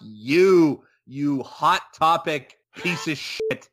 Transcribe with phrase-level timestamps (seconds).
[0.00, 3.68] you, you hot topic piece of shit.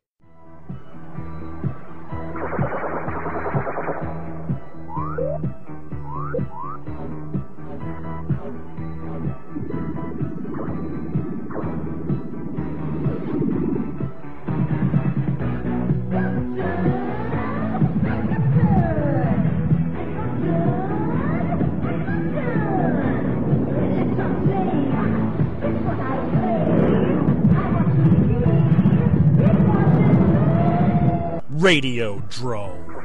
[31.68, 32.95] Radio Drome.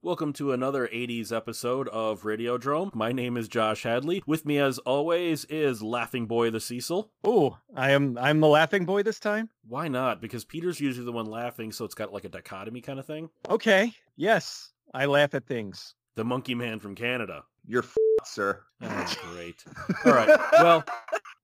[0.00, 2.94] Welcome to another 80s episode of Radiodrome.
[2.94, 4.22] My name is Josh Hadley.
[4.26, 7.10] With me, as always, is Laughing Boy the Cecil.
[7.22, 9.50] Oh, I am I'm the laughing boy this time.
[9.66, 10.22] Why not?
[10.22, 13.28] Because Peter's usually the one laughing, so it's got like a dichotomy kind of thing.
[13.50, 13.92] Okay.
[14.16, 15.94] Yes, I laugh at things.
[16.14, 17.44] The Monkey Man from Canada.
[17.66, 17.94] You're f-
[18.24, 18.62] sir.
[18.80, 19.62] Oh, great.
[20.06, 20.40] All right.
[20.54, 20.84] Well,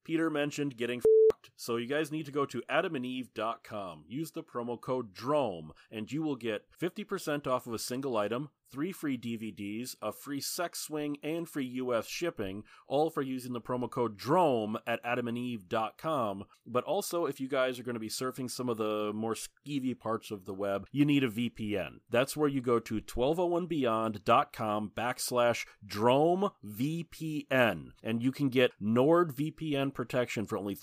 [0.05, 1.03] Peter mentioned getting
[1.57, 4.05] so you guys need to go to adamandeve.com.
[4.09, 8.51] Use the promo code DROME, and you will get 50% off of a single item,
[8.75, 13.61] three free DVDs, a free sex swing, and free US shipping, all for using the
[13.61, 16.45] promo code DROME at adamandeve.com.
[16.67, 19.97] But also, if you guys are going to be surfing some of the more skeevy
[19.97, 22.01] parts of the web, you need a VPN.
[22.11, 30.47] That's where you go to 1201beyond.com backslash DROME VPN, and you can get NordVPN protection
[30.47, 30.75] for only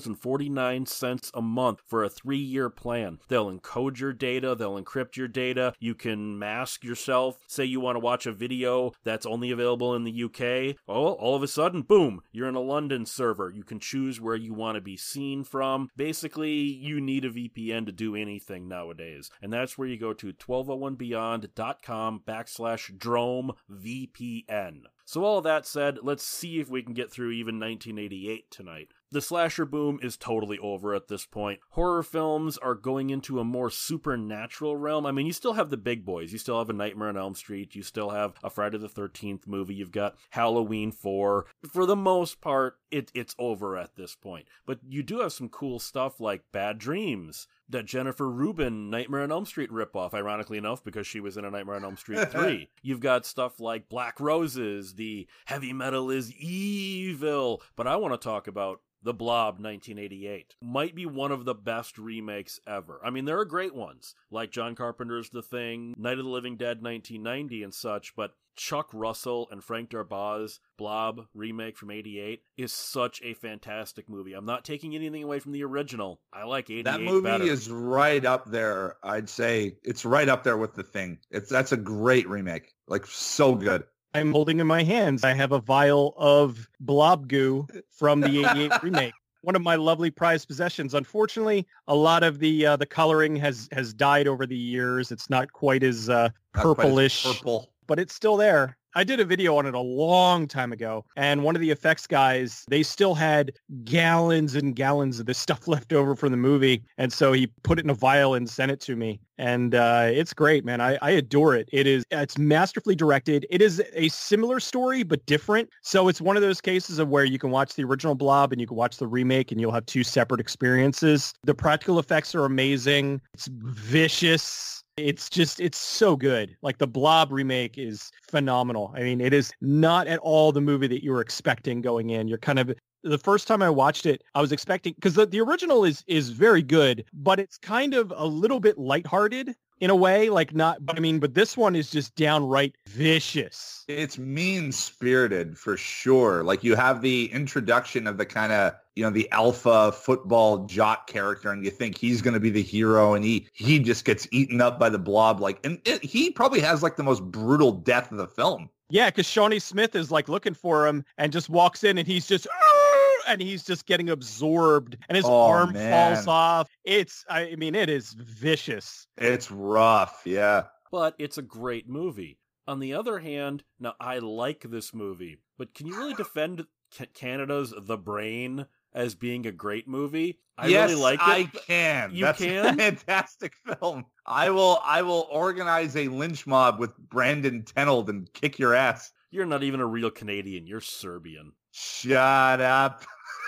[0.00, 3.18] $3.49 a month for a three year plan.
[3.28, 7.38] They'll encode your data, they'll encrypt your data, you can mask yourself.
[7.46, 10.76] Say you want to watch a video that's only available in the UK.
[10.86, 13.50] Well, oh, all of a sudden, boom, you're in a London server.
[13.50, 15.88] You can choose where you want to be seen from.
[15.96, 19.30] Basically, you need a VPN to do anything nowadays.
[19.42, 24.82] And that's where you go to 1201beyond.com backslash Drome VPN.
[25.04, 28.88] So, all that said, let's see if we can get through even 1988 tonight.
[29.12, 31.58] The slasher boom is totally over at this point.
[31.70, 35.04] Horror films are going into a more supernatural realm.
[35.04, 36.32] I mean, you still have the big boys.
[36.32, 37.74] You still have a Nightmare on Elm Street.
[37.74, 39.74] You still have a Friday the 13th movie.
[39.74, 41.46] You've got Halloween 4.
[41.72, 44.46] For the most part, it, it's over at this point.
[44.64, 49.32] But you do have some cool stuff like Bad Dreams, that Jennifer Rubin Nightmare on
[49.32, 52.68] Elm Street ripoff, ironically enough, because she was in a Nightmare on Elm Street 3.
[52.82, 57.62] You've got stuff like Black Roses, the heavy metal is evil.
[57.76, 61.98] But I want to talk about the Blob 1988 might be one of the best
[61.98, 63.00] remakes ever.
[63.04, 66.56] I mean, there are great ones, like John Carpenter's The Thing, Night of the Living
[66.56, 72.72] Dead 1990 and such, but Chuck Russell and Frank Darabont Blob remake from 88 is
[72.74, 74.34] such a fantastic movie.
[74.34, 76.20] I'm not taking anything away from the original.
[76.32, 77.44] I like 88 That movie better.
[77.44, 78.96] is right up there.
[79.02, 81.18] I'd say it's right up there with the thing.
[81.30, 82.74] It's that's a great remake.
[82.86, 83.84] Like so good.
[84.14, 85.24] I'm holding in my hands.
[85.24, 89.12] I have a vial of blob goo from the 88 remake.
[89.42, 90.94] One of my lovely prized possessions.
[90.94, 95.10] Unfortunately, a lot of the uh, the coloring has has died over the years.
[95.10, 97.72] It's not quite as uh, Not quite as purplish, Purple.
[97.86, 98.76] but it's still there.
[98.94, 102.06] I did a video on it a long time ago, and one of the effects
[102.06, 103.52] guys, they still had
[103.84, 107.78] gallons and gallons of this stuff left over from the movie, and so he put
[107.78, 109.20] it in a vial and sent it to me.
[109.38, 110.82] And uh, it's great, man.
[110.82, 111.68] I, I adore it.
[111.72, 113.46] It is it's masterfully directed.
[113.48, 115.70] It is a similar story but different.
[115.82, 118.60] So it's one of those cases of where you can watch the original Blob and
[118.60, 121.32] you can watch the remake, and you'll have two separate experiences.
[121.44, 123.20] The practical effects are amazing.
[123.32, 124.79] It's vicious.
[125.00, 126.56] It's just, it's so good.
[126.62, 128.92] Like the Blob remake is phenomenal.
[128.94, 132.28] I mean, it is not at all the movie that you were expecting going in.
[132.28, 135.40] You're kind of, the first time I watched it, I was expecting, because the, the
[135.40, 139.96] original is, is very good, but it's kind of a little bit lighthearted in a
[139.96, 143.84] way, like not, but I mean, but this one is just downright vicious.
[143.88, 146.44] It's mean spirited for sure.
[146.44, 151.06] Like you have the introduction of the kind of you know the alpha football jock
[151.06, 154.28] character, and you think he's going to be the hero, and he he just gets
[154.30, 155.40] eaten up by the blob.
[155.40, 158.68] Like, and it, he probably has like the most brutal death of the film.
[158.90, 162.26] Yeah, because Shawnee Smith is like looking for him and just walks in and he's
[162.26, 162.89] just "Arr!"
[163.32, 165.90] And he's just getting absorbed and his Oh, arm man.
[166.14, 166.68] falls off.
[166.84, 169.06] It's I mean it is vicious.
[169.18, 170.22] It's rough.
[170.24, 170.64] Yeah.
[170.90, 172.38] but it's a great movie.
[172.66, 176.66] On the other hand, now I like this movie, but can you really defend
[177.14, 180.38] Canada's The Brain as being a great movie?
[180.58, 181.22] I yes, really like it.
[181.26, 182.14] I can.
[182.14, 182.66] You That's can?
[182.66, 184.04] a fantastic film.
[184.26, 184.78] I will.
[184.84, 189.10] I will organize a lynch mob with Brandon Tenold and kick your ass.
[189.30, 190.66] You're not even a real Canadian.
[190.66, 191.52] You're Serbian.
[191.72, 193.04] Shut up.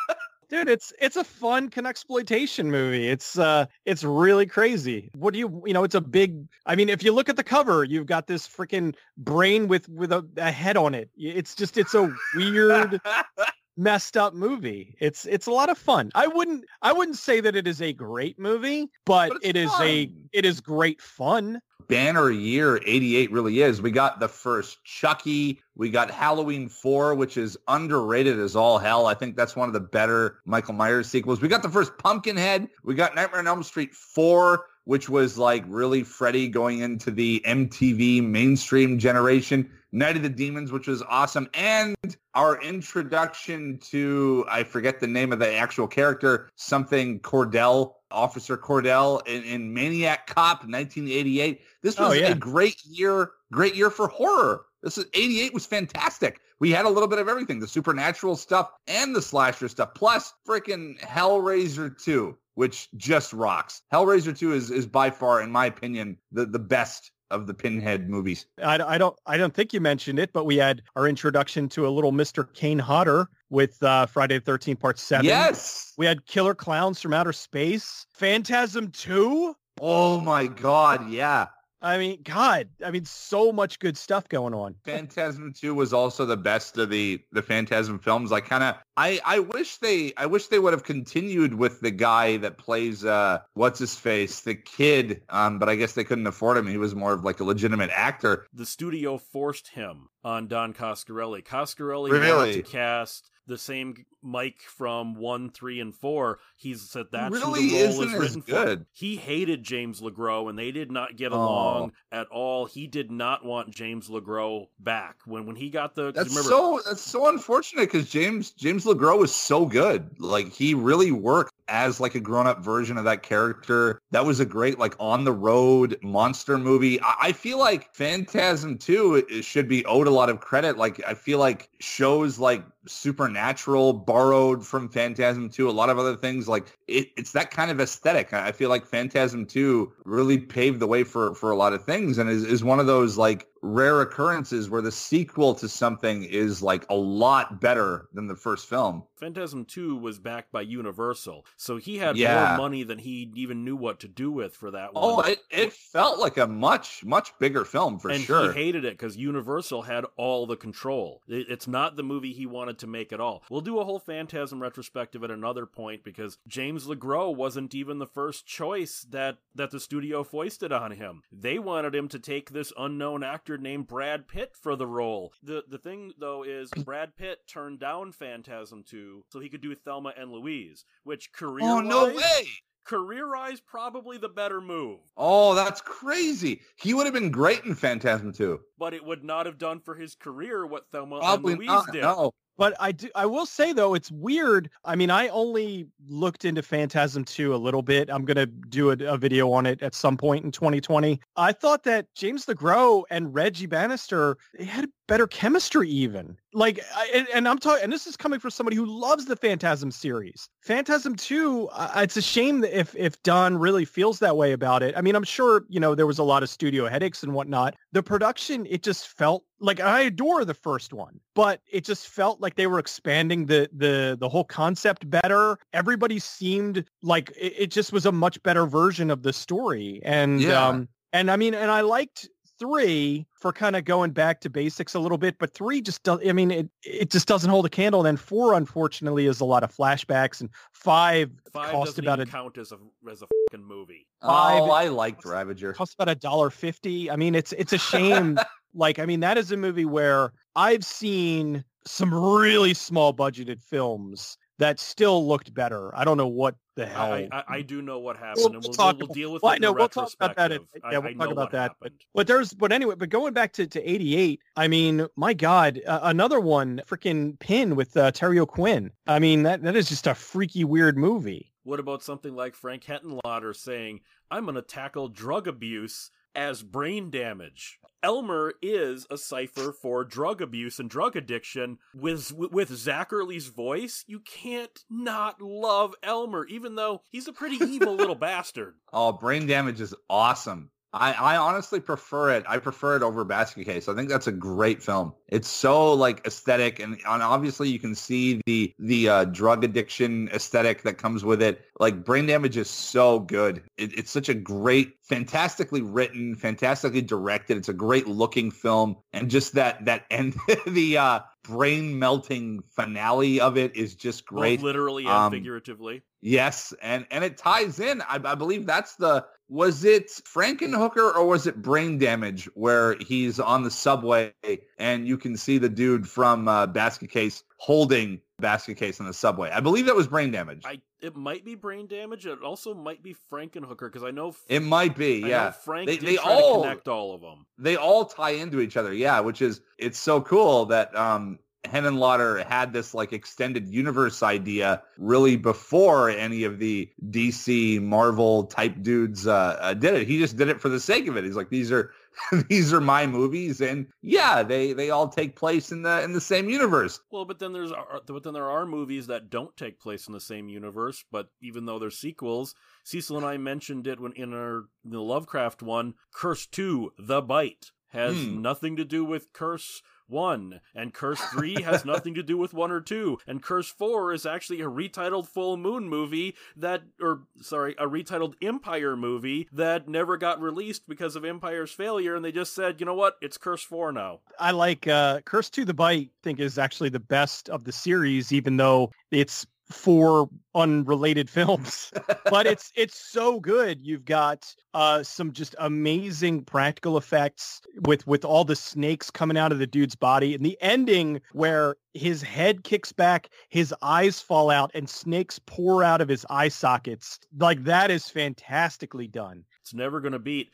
[0.53, 3.09] dude it's it's a fun con exploitation movie.
[3.09, 5.11] It's uh it's really crazy.
[5.15, 7.45] What do you you know it's a big i mean if you look at the
[7.45, 11.11] cover you've got this freaking brain with with a, a head on it.
[11.17, 13.01] It's just it's a weird
[13.79, 14.95] messed up movie.
[15.01, 16.11] It's it's a lot of fun.
[16.15, 19.73] I wouldn't i wouldn't say that it is a great movie but, But it is
[19.81, 23.83] a it is great fun banner year 88 really is.
[23.83, 25.61] We got the first Chucky.
[25.75, 29.07] We got Halloween 4, which is underrated as all hell.
[29.07, 31.41] I think that's one of the better Michael Myers sequels.
[31.41, 32.69] We got the first Pumpkinhead.
[32.85, 37.43] We got Nightmare on Elm Street 4, which was like really Freddy going into the
[37.47, 39.71] MTV mainstream generation.
[39.95, 41.49] Night of the Demons, which was awesome.
[41.53, 41.95] And
[42.35, 49.27] our introduction to, I forget the name of the actual character, something Cordell, Officer Cordell
[49.27, 51.61] in, in Maniac Cop 1988.
[51.83, 52.29] This Oh, was yeah.
[52.31, 54.65] a great year, great year for horror.
[54.83, 56.41] This is 88 was fantastic.
[56.59, 60.33] We had a little bit of everything, the supernatural stuff and the slasher stuff, plus
[60.49, 63.83] freaking Hellraiser 2, which just rocks.
[63.93, 68.09] Hellraiser 2 is is by far, in my opinion, the, the best of the Pinhead
[68.09, 68.47] movies.
[68.63, 71.87] I, I don't I don't think you mentioned it, but we had our introduction to
[71.87, 72.53] a little Mr.
[72.55, 75.25] Kane Hodder with uh, Friday the 13th Part 7.
[75.25, 75.95] Yes.
[75.99, 78.07] We had Killer Clowns from Outer Space.
[78.13, 79.55] Phantasm 2.
[79.81, 81.09] Oh my God.
[81.11, 81.47] Yeah.
[81.83, 84.77] I mean, God, I mean, so much good stuff going on.
[84.85, 88.31] Phantasm 2 was also the best of the the Phantasm films.
[88.31, 91.91] I kind of I I wish they I wish they would have continued with the
[91.91, 96.27] guy that plays uh what's his face, the kid, um but I guess they couldn't
[96.29, 96.69] afford him.
[96.69, 98.47] He was more of like a legitimate actor.
[98.55, 101.43] The studio forced him on Don Coscarelli.
[101.43, 102.31] Coscarelli Really?
[102.33, 106.39] wanted to cast the same Mike from one, three, and four.
[106.57, 108.79] He said that's Really who the role isn't is as written good.
[108.81, 108.87] for.
[108.93, 111.37] He hated James LeGros, and they did not get Oh.
[111.37, 112.67] along at all.
[112.67, 116.13] He did not want James LeGros back when when he got the.
[116.13, 120.09] That's remember, so that's so unfortunate because James James LeGros was so good.
[120.21, 124.01] Like he really worked as like a grown up version of that character.
[124.13, 127.01] That was a great like on the road monster movie.
[127.01, 130.77] I, I feel like Phantasm 2 it- it should be owed a lot of credit.
[130.77, 135.69] Like I feel like shows like Supernatural borrowed from Phantasm 2.
[135.69, 138.33] A lot of other things like it, it's that kind of aesthetic.
[138.33, 142.19] I feel like Phantasm 2 really paved the way for for a lot of things
[142.19, 146.63] and is, is one of those like rare occurrences where the sequel to something is
[146.63, 149.05] like a lot better than the first film.
[149.21, 152.49] Phantasm 2 was backed by Universal, so he had Yeah.
[152.57, 155.27] more money than he even knew what to do with for that oh, one.
[155.27, 158.53] Oh, it, it felt like a much, much bigger film for and sure.
[158.53, 161.23] he hated it because Universal had all the control.
[161.29, 163.43] It- it's not the movie he wanted to make at all.
[163.51, 168.07] We'll do a whole Phantasm retrospective at another point because James LeGros wasn't even the
[168.07, 171.23] first choice that that the studio foisted on him.
[171.33, 175.33] They wanted him to take this unknown actor named Brad Pitt for the role.
[175.43, 179.75] The the thing though is Brad Pitt turned down Phantasm 2 so he could do
[179.75, 182.47] Thelma and Louise, which career oh, no way.
[182.85, 184.99] career-wise probably the better move.
[185.17, 186.61] Oh, that's crazy.
[186.77, 188.61] He would have been great in Phantasm 2.
[188.79, 191.93] but it would not have done for his career what Thelma Probably and Louise not.
[191.93, 192.03] did.
[192.03, 192.33] No.
[192.63, 194.71] But I do, I will say though, it's weird.
[194.85, 198.09] I mean, I only looked into Phantasm 2 a little bit.
[198.09, 201.19] I'm to do a, a video on it at some point in 2020.
[201.35, 206.37] I thought that James LeGros and Reggie Bannister they had better chemistry even.
[206.55, 209.37] Like, I, and, and I'm talking, and this is coming from somebody who loves the
[209.37, 210.49] Phantasm series.
[210.63, 214.83] Phantasm 2, uh, it's a shame that if, if Don really feels that way about
[214.83, 214.97] it.
[214.97, 217.75] I mean, I'm sure, you know, there was a lot of studio headaches and whatnot.
[217.93, 222.41] The production, it just felt like I adore the first one, but it just felt
[222.41, 225.57] like they were expanding the the the whole concept better.
[225.73, 230.01] Everybody seemed like it, it just was a much better version of the story.
[230.05, 230.69] And Yeah.
[230.69, 232.29] um and I mean and I liked
[232.63, 236.21] three for kind of going back to basics a little bit, but three just does
[236.27, 238.01] I mean it it just doesn't hold a candle.
[238.01, 242.21] And then four unfortunately is a lot of flashbacks and five, Five cost doesn't about
[242.21, 242.79] even a count as a
[243.11, 244.07] as a fucking movie.
[244.23, 245.73] Oh, five- Oh, I liked Ravager.
[245.73, 247.11] costs about a dollar fifty.
[247.11, 248.39] I mean, it's it's a shame.
[248.75, 254.39] like, I mean, that is a movie where I've seen some really small budgeted films
[254.63, 255.95] that still looked better.
[255.95, 257.13] I don't know what the hell.
[257.13, 259.53] I, I, I do know what happened, We'll- we'll we'll, talk we'll, deal with well,
[259.53, 260.51] it I know the we'll talk about that.
[260.53, 260.83] retrospective.
[260.93, 261.73] yeah, we'll I talk about that.
[261.81, 265.81] But, but there's, but anyway, but going back to, to 88, I mean, my God,
[265.87, 268.93] uh, another one, freaking Pin with uh, Terry O'Quinn.
[269.07, 271.53] I mean, that that is just a freaky, weird movie.
[271.65, 274.01] What about something like Frank Henenlotter saying,
[274.31, 277.79] "I'm going to tackle drug abuse as brain damage"?
[278.03, 281.79] Elmer is a cipher for drug abuse and drug addiction.
[281.95, 287.95] With with Zacherle's voice, you can't not love Elmer, even though he's a pretty evil
[287.95, 288.75] little bastard.
[288.93, 290.71] Oh, Brain Damage is awesome.
[290.95, 292.45] I, I honestly prefer it.
[292.47, 293.89] I prefer it over Basket Case.
[293.89, 295.15] I think that's a great film.
[295.29, 300.29] It's so like aesthetic, and, and obviously you can see the the uh, drug addiction
[300.35, 301.63] aesthetic that comes with it.
[301.81, 303.63] Like Brain Damage is so good.
[303.79, 307.57] It, it's such a great, fantastically written, fantastically directed.
[307.57, 310.35] It's a great looking film, and just that that end
[310.67, 314.59] the uh, brain melting finale of it is just great.
[314.59, 316.03] Both literally and Um, figuratively.
[316.21, 318.03] Yes, and and it ties in.
[318.03, 323.39] I, I believe that's the was it Frankenhooker or was it Brain Damage where he's
[323.39, 324.33] on the subway
[324.79, 329.13] and you can see the dude from uh, Basket Case holding Basket Case on the
[329.13, 329.51] subway.
[329.51, 330.63] I believe that was Brain Damage.
[330.65, 332.27] I it might be brain damage.
[332.27, 335.51] It also might be Frankenhooker because I know it might be, I yeah.
[335.51, 337.45] Frank They- they all- connect all of them.
[337.59, 339.21] They all tie into each other, yeah.
[339.21, 345.37] Which is it's so cool that um, Henenlotter had this like extended universe idea really
[345.37, 350.07] before any of the DC Marvel type dudes uh, uh, did it.
[350.09, 351.25] He just did it for the sake of it.
[351.25, 351.93] He's like, these are
[352.49, 356.21] these are my movies, and yeah, they they all take place in the in the
[356.21, 357.01] same universe.
[357.11, 357.73] Well, but then there's
[358.07, 361.65] but then there are movies that don't take place in the same universe, but even
[361.65, 362.55] though they're sequels,
[362.85, 367.23] Cecil and I mentioned it when in our in the Lovecraft one, Curse Two: The
[367.23, 368.43] Bite has Hmm.
[368.43, 372.71] nothing to do with Curse One, and Curse Three has nothing to do with one
[372.71, 377.75] or two, and Curse Four is actually a retitled Full Moon movie that, or sorry,
[377.79, 382.55] a retitled Empire movie that never got released because of Empire's failure, and they just
[382.55, 384.21] said, you know what, it's Curse Four now.
[384.39, 386.11] I like uh, Curse 2 the Bite.
[386.23, 391.91] think is actually the best of the series, even though it's four unrelated films.
[392.27, 393.81] but it's it's so good.
[393.83, 399.53] You've got uh, some just amazing practical effects with with all the snakes coming out
[399.53, 404.51] of the dude's body, and the ending where his head kicks back, his eyes fall
[404.51, 407.19] out, and snakes pour out of his eye sockets.
[407.39, 409.45] Like that is fantastically done.
[409.61, 410.51] It's never gonna beat.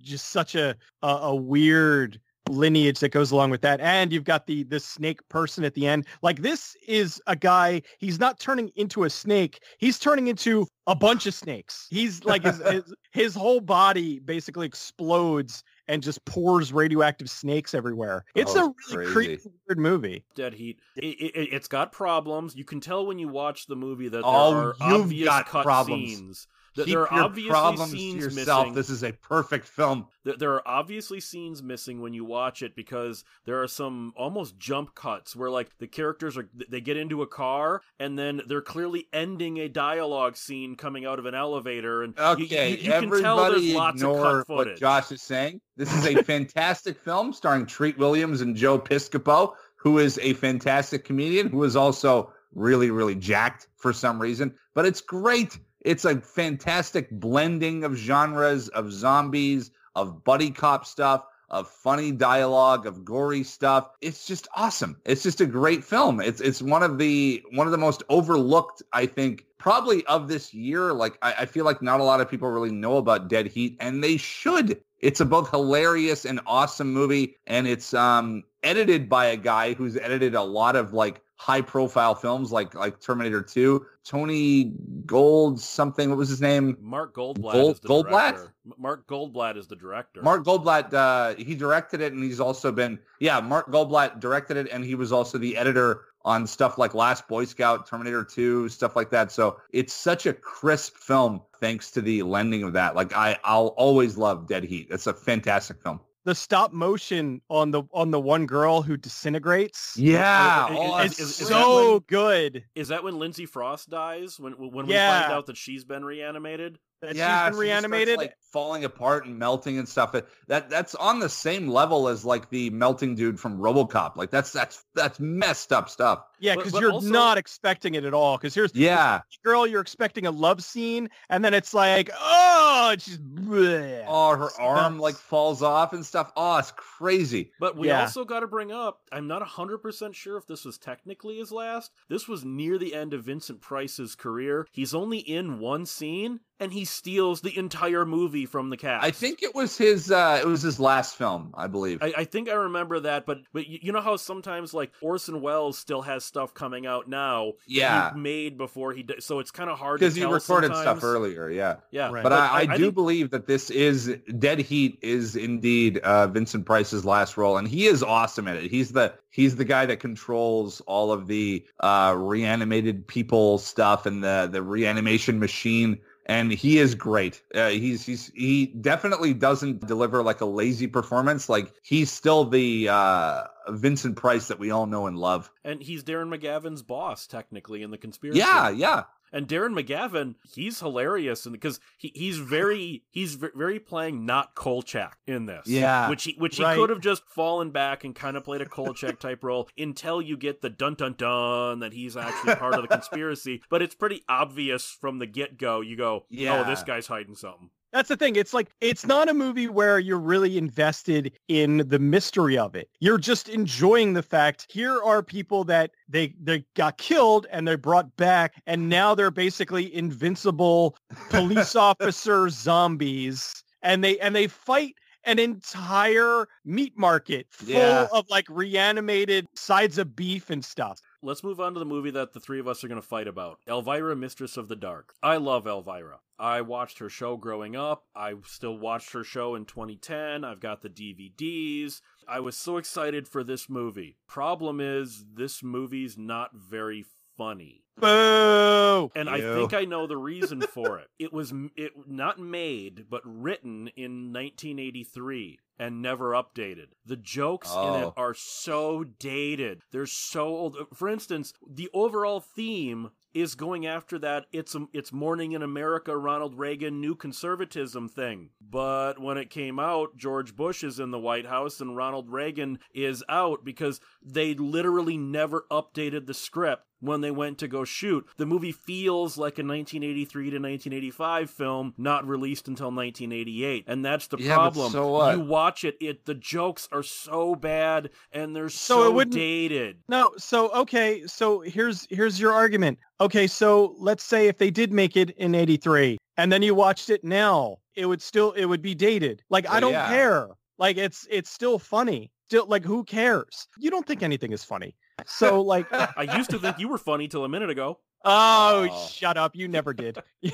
[0.00, 4.46] just such a, a a weird lineage that goes along with that and you've got
[4.46, 8.70] the the snake person at the end like this is a guy he's not turning
[8.76, 13.34] into a snake he's turning into a bunch of snakes he's like his his, his
[13.34, 19.36] whole body basically explodes and just pours radioactive snakes everywhere it's Oh, a really crazy.
[19.36, 20.78] creepy weird movie Dead Heat.
[20.96, 22.54] It, it, it's got problems.
[22.54, 26.16] You can tell when you watch the movie that there Oh, are obvious cut problems.
[26.16, 26.46] scenes.
[26.84, 28.66] Keep there are your obviously problems to scenes yourself.
[28.66, 28.74] missing.
[28.74, 30.06] This is a perfect film.
[30.24, 34.94] There- are obviously scenes missing when you watch it because there are some almost jump
[34.94, 39.06] cuts where like the characters are they get into a car and then they're clearly
[39.12, 43.10] ending a dialogue scene coming out of an elevator and you- Okay, you, you, can
[43.20, 44.72] tell there's everybody lots of cut footage.
[44.72, 45.60] what Josh is saying.
[45.76, 51.04] This is a fantastic film starring Treat Williams and Joe Piscopo, who is a fantastic
[51.04, 54.54] comedian who is also really, really jacked for some reason.
[54.74, 55.58] But it's great.
[55.86, 62.86] It's a fantastic blending of genres, of zombies, of buddy cop stuff, of funny dialogue,
[62.86, 63.90] of gory stuff.
[64.00, 64.96] It's just awesome.
[65.04, 66.20] It's just a great film.
[66.20, 70.52] It's it's one of the one of the most overlooked, I think, probably of this
[70.52, 70.92] year.
[70.92, 73.76] Like I, I feel like not a lot of people really know about Dead Heat,
[73.78, 74.80] and they should.
[74.98, 79.96] It's a both hilarious and awesome movie, and it's um edited by a guy who's
[79.96, 83.86] edited a lot of like high profile films like like Terminator 2.
[84.04, 84.72] Tony
[85.04, 86.08] Gold something.
[86.08, 86.76] What was his name?
[86.80, 88.32] Mark Goldblatt Gold- Goldblatt?
[88.32, 88.52] director.
[88.78, 90.22] Mark Goldblatt is the director.
[90.22, 94.68] Mark Goldblatt, uh, he directed it and he's also been, yeah, Mark Goldblatt directed it
[94.72, 98.96] and he was also the editor on stuff like Last Boy Scout, Terminator 2, stuff
[98.96, 99.30] like that.
[99.30, 102.96] So it's such a crisp film thanks to the lending of that.
[102.96, 104.88] Like I, I'll always love Dead Heat.
[104.90, 106.00] It's a fantastic film.
[106.26, 110.66] The stop motion on the on the one girl who disintegrates Yeah.
[110.68, 114.38] Uh, is- oh, it's is- is so when- good Is that when Lindsay Frost dies?
[114.38, 115.22] When when we Yeah.
[115.22, 116.78] find out that she's been reanimated?
[117.02, 120.14] That yeah, she's she just been starts, reanimated like falling apart and melting and stuff.
[120.14, 124.16] It- That that's on the same level as like the melting dude from RoboCop.
[124.16, 126.24] Like that's that's that's messed up stuff.
[126.38, 128.36] Yeah, because you're also- not expecting it at all.
[128.36, 129.20] Because here's Yeah.
[129.30, 134.04] this girl, you're expecting a love scene, and then it's like, oh, and she's bleh.
[134.06, 136.32] Oh, her It's arm like falls off and stuff.
[136.36, 137.52] Oh, it's crazy.
[137.60, 138.02] But we Yeah.
[138.02, 141.90] also got to bring up, I'm not 100% sure if this was technically his last.
[142.08, 144.66] This was near the end of Vincent Price's career.
[144.72, 149.04] He's only in one scene and he steals the entire movie from the cast.
[149.04, 150.10] I think it was his.
[150.10, 152.02] uh It was his last film, I believe.
[152.02, 155.40] I, I think I remember that, but but you, you know how sometimes like Orson
[155.40, 158.14] Welles still has stuff coming out now that Yeah.
[158.14, 160.98] he made before he di- so it's kind of hard to because he recorded sometimes.
[161.00, 161.50] stuff earlier.
[161.50, 162.22] Yeah, Yeah, Right.
[162.22, 166.64] but, I, I, do think- believe that this is Dead Heat is indeed uh, Vincent
[166.66, 168.70] Price's last role, and he is awesome at it.
[168.70, 174.22] He's the he's the guy that controls all of the uh, reanimated people stuff and
[174.24, 177.40] the the reanimation machine and he is great.
[177.54, 181.48] Uh, he's he's he definitely doesn't deliver like a lazy performance.
[181.48, 185.50] Like he's still the uh, Vincent Price that we all know and love.
[185.64, 188.40] And he's Darren McGavin's boss, technically, in the conspiracy.
[188.40, 189.04] Yeah, yeah.
[189.36, 195.18] And Darren McGavin, he's hilarious, and because he, he's very he's very playing not Kolchak
[195.26, 195.66] in this.
[195.66, 196.74] Yeah, which he which right.
[196.74, 200.22] he could have just fallen back and kind of played a Kolchak type role until
[200.22, 203.62] you get the dun dun dun that he's actually part of the conspiracy.
[203.68, 205.82] But it's pretty obvious from the get go.
[205.82, 206.62] You go, yeah.
[206.62, 207.68] oh, this guy's hiding something.
[207.92, 208.36] That's the thing.
[208.36, 212.90] It's like it's not a movie where you're really invested in the mystery of it.
[213.00, 217.78] You're just enjoying the fact here are people that they they got killed and they're
[217.78, 220.96] brought back and now they're basically invincible
[221.30, 228.06] police officer zombies and they and they fight an entire meat market full Yeah.
[228.12, 231.00] of like reanimated sides of beef and stuff.
[231.22, 233.28] Let's move on to the movie that the three of us are going to fight
[233.28, 235.14] about Elvira, Mistress of the Dark.
[235.22, 236.20] I love Elvira.
[236.38, 238.04] I watched her show growing up.
[238.14, 240.44] I still watched her show in 2010.
[240.44, 242.00] I've got the DVDs.
[242.28, 244.18] I was so excited for this movie.
[244.26, 247.04] Problem is, this movie's not very
[247.36, 247.84] funny.
[247.98, 249.10] Boo!
[249.14, 251.08] And I think I know the reason for it.
[251.18, 256.86] It was it not made but written in 1983 and never updated.
[257.04, 258.14] The jokes in it Oh.
[258.16, 259.82] are so dated.
[259.92, 260.76] They're so old.
[260.94, 266.16] For instance, the overall theme is going after that it's a, it's morning in America
[266.16, 268.48] Ronald Reagan new conservatism thing.
[268.60, 272.78] But when it came out, George Bush is in the White House and Ronald Reagan
[272.94, 278.26] is out because they literally never updated the script when they went to go shoot.
[278.36, 283.84] The movie feels like a 1983 to 1985 film not released until 1988.
[283.86, 284.92] And that's the Yeah, but problem.
[284.92, 285.36] so what?
[285.36, 289.98] You watch it, it the jokes are so bad and they're So so, dated.
[290.08, 292.98] No, so okay, so here's here's your argument.
[293.20, 297.10] Okay, so let's say if they did make it in 83 and then you watched
[297.10, 299.42] it now, it would still it would be dated.
[299.50, 300.08] Like I oh, don't yeah.
[300.08, 300.48] care.
[300.78, 302.30] Like it's it's still funny.
[302.46, 303.66] Still like who cares?
[303.78, 304.94] You don't think anything is funny.
[305.24, 307.98] So like I used to think you were funny till a minute ago.
[308.24, 309.06] oh, Oh.
[309.08, 309.54] shut up.
[309.56, 310.18] You never did.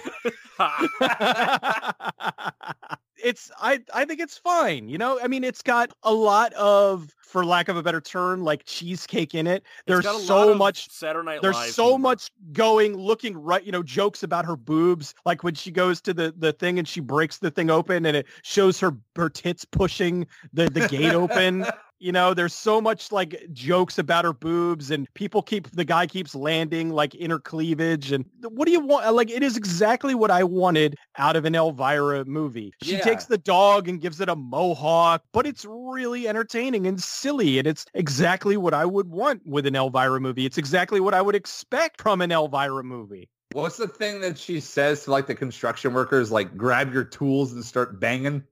[3.24, 4.88] It's I I think it's fine.
[4.88, 8.44] You know, I mean, it's got a lot of, for lack of a better term,
[8.44, 9.64] like cheesecake in it.
[9.86, 11.98] There's got a lot so much Saturday Night there's Live so humor.
[12.02, 16.12] much going looking right you know jokes about her boobs like when she goes to
[16.12, 19.64] the the thing and she breaks the thing open and it shows her her tits
[19.64, 21.64] pushing the the gate open
[21.98, 26.06] you know there's so much like jokes about her boobs and people keep the guy
[26.06, 30.30] keeps landing like inner cleavage and what do you want like it is exactly what
[30.30, 33.02] i wanted out of an elvira movie she Yeah.
[33.02, 37.66] takes the dog and gives it a mohawk but it's really entertaining and silly and
[37.66, 41.34] it's exactly what i would want with an elvira movie it's exactly what i would
[41.34, 45.92] expect from an elvira movie What's the thing that she says to like the construction
[45.92, 46.30] workers?
[46.30, 48.44] Like, grab your tools and start banging.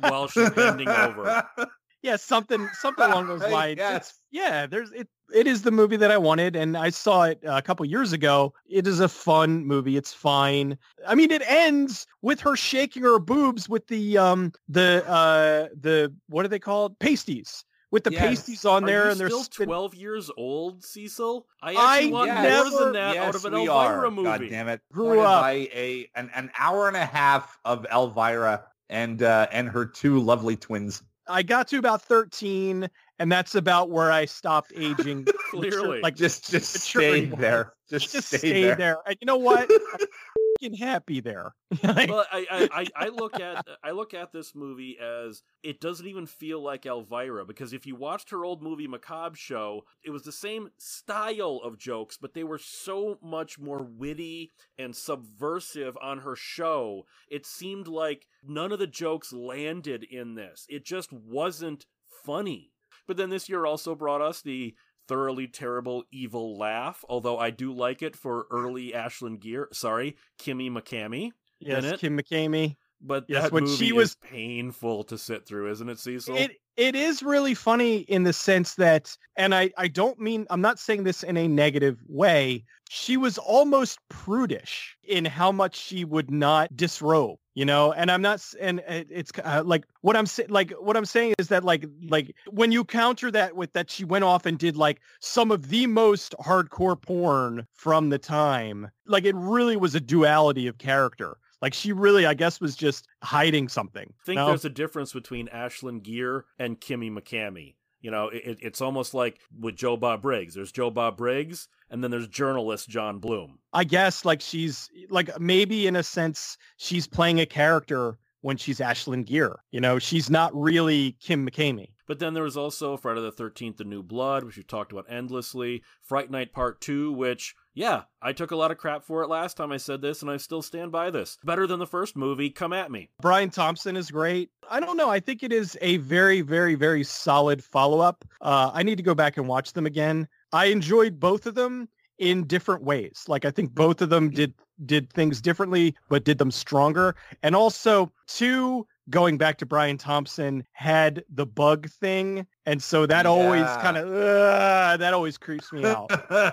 [0.00, 1.42] while she's bending over.
[2.02, 3.90] yeah something something along those lines yes.
[3.96, 7.40] It's- yeah there's it it is the movie that i wanted and i saw it
[7.44, 11.42] uh, a couple years ago it is a fun movie it's fine i mean it
[11.46, 16.58] ends with her shaking her boobs with the um the uh the what are they
[16.58, 18.20] called pasties with the Yes.
[18.22, 21.46] pasties on Are there you and they're still spin- 12 years old, Cecil?
[21.62, 24.10] I I actually want never- more than that yes, out of an we Elvira are.
[24.10, 24.22] movie.
[24.24, 24.80] God damn it.
[24.92, 25.40] Grew Pointed up.
[25.42, 30.18] by a an, an hour and a half of Elvira and uh, and her two
[30.18, 31.02] lovely twins.
[31.30, 36.00] i got to about 13 and that's about where i stopped aging Clearly.
[36.00, 37.72] like Just just Maturity stayed there.
[37.90, 38.76] Just, just stay there.
[38.76, 38.96] there.
[39.06, 39.66] And you know what?
[40.62, 41.54] I'm happy there.
[41.82, 45.80] Well, I, I, I, I look at uh, I look at this movie as it
[45.80, 50.10] doesn't even feel like Elvira because if you watched her old movie Macabre Show, it
[50.10, 55.96] was the same style of jokes, but they were so much more witty and subversive
[56.00, 57.04] on her show.
[57.28, 60.66] It seemed like none of the jokes landed in this.
[60.68, 61.86] It just wasn't
[62.24, 62.72] funny.
[63.06, 64.74] But then this year also brought us the
[65.08, 69.66] thoroughly terrible evil laugh, although I do like it for early Ashlyn Gere.
[69.72, 71.30] Sorry, Kimmy McKamey.
[71.58, 71.98] yes?
[71.98, 72.76] Kim McKamey.
[73.00, 76.36] But Yes, that when movie she was- painful to sit through, isn't it, Cecil?
[76.36, 80.60] It it is really funny in the sense that, and I I don't mean I'm
[80.60, 82.64] not saying this in a negative way.
[82.90, 87.92] She was almost prudish in how much she would not disrobe, you know.
[87.92, 90.48] And I'm not, and it's uh, like what I'm saying.
[90.48, 94.04] Like what I'm saying is that like like when you counter that with that she
[94.04, 98.88] went off and did like some of the most hardcore porn from the time.
[99.06, 101.36] Like it really was a duality of character.
[101.60, 104.14] Like she really, I guess, was just hiding something.
[104.22, 104.46] I think no?
[104.46, 107.74] there's a difference between Ashlyn Gere and Kimmy McKamey.
[108.00, 110.54] You know, it, it's almost like with Joe Bob Briggs.
[110.54, 113.58] There's Joe Bob Briggs, and then there's journalist John Bloom.
[113.72, 118.78] I guess like she's like maybe in a sense she's playing a character when she's
[118.78, 119.56] Ashlyn Gere.
[119.70, 121.88] You know, she's not really Kim McKamey.
[122.06, 125.04] But then there was also Friday the 13th, The New Blood, which we've talked about
[125.10, 125.82] endlessly.
[126.00, 129.56] Fright Night Part 2, which, yeah, I took a lot of crap for it last
[129.56, 131.38] time I said this, and I still stand by this.
[131.44, 132.50] Better than the first movie.
[132.50, 133.08] Come at me.
[133.22, 134.50] Brian Thompson is great.
[134.68, 135.08] I don't know.
[135.08, 138.24] I think it is a very, very, very solid follow-up.
[138.40, 140.26] Uh, I need to go back and watch them again.
[140.52, 141.88] I enjoyed both of them
[142.18, 143.24] in different ways.
[143.28, 147.14] Like I think both of them did did things differently, but did them stronger.
[147.44, 153.24] And also, two going back to Brian Thompson had the bug thing and so that
[153.24, 153.30] yeah.
[153.30, 156.10] always kind of uh, that always creeps me out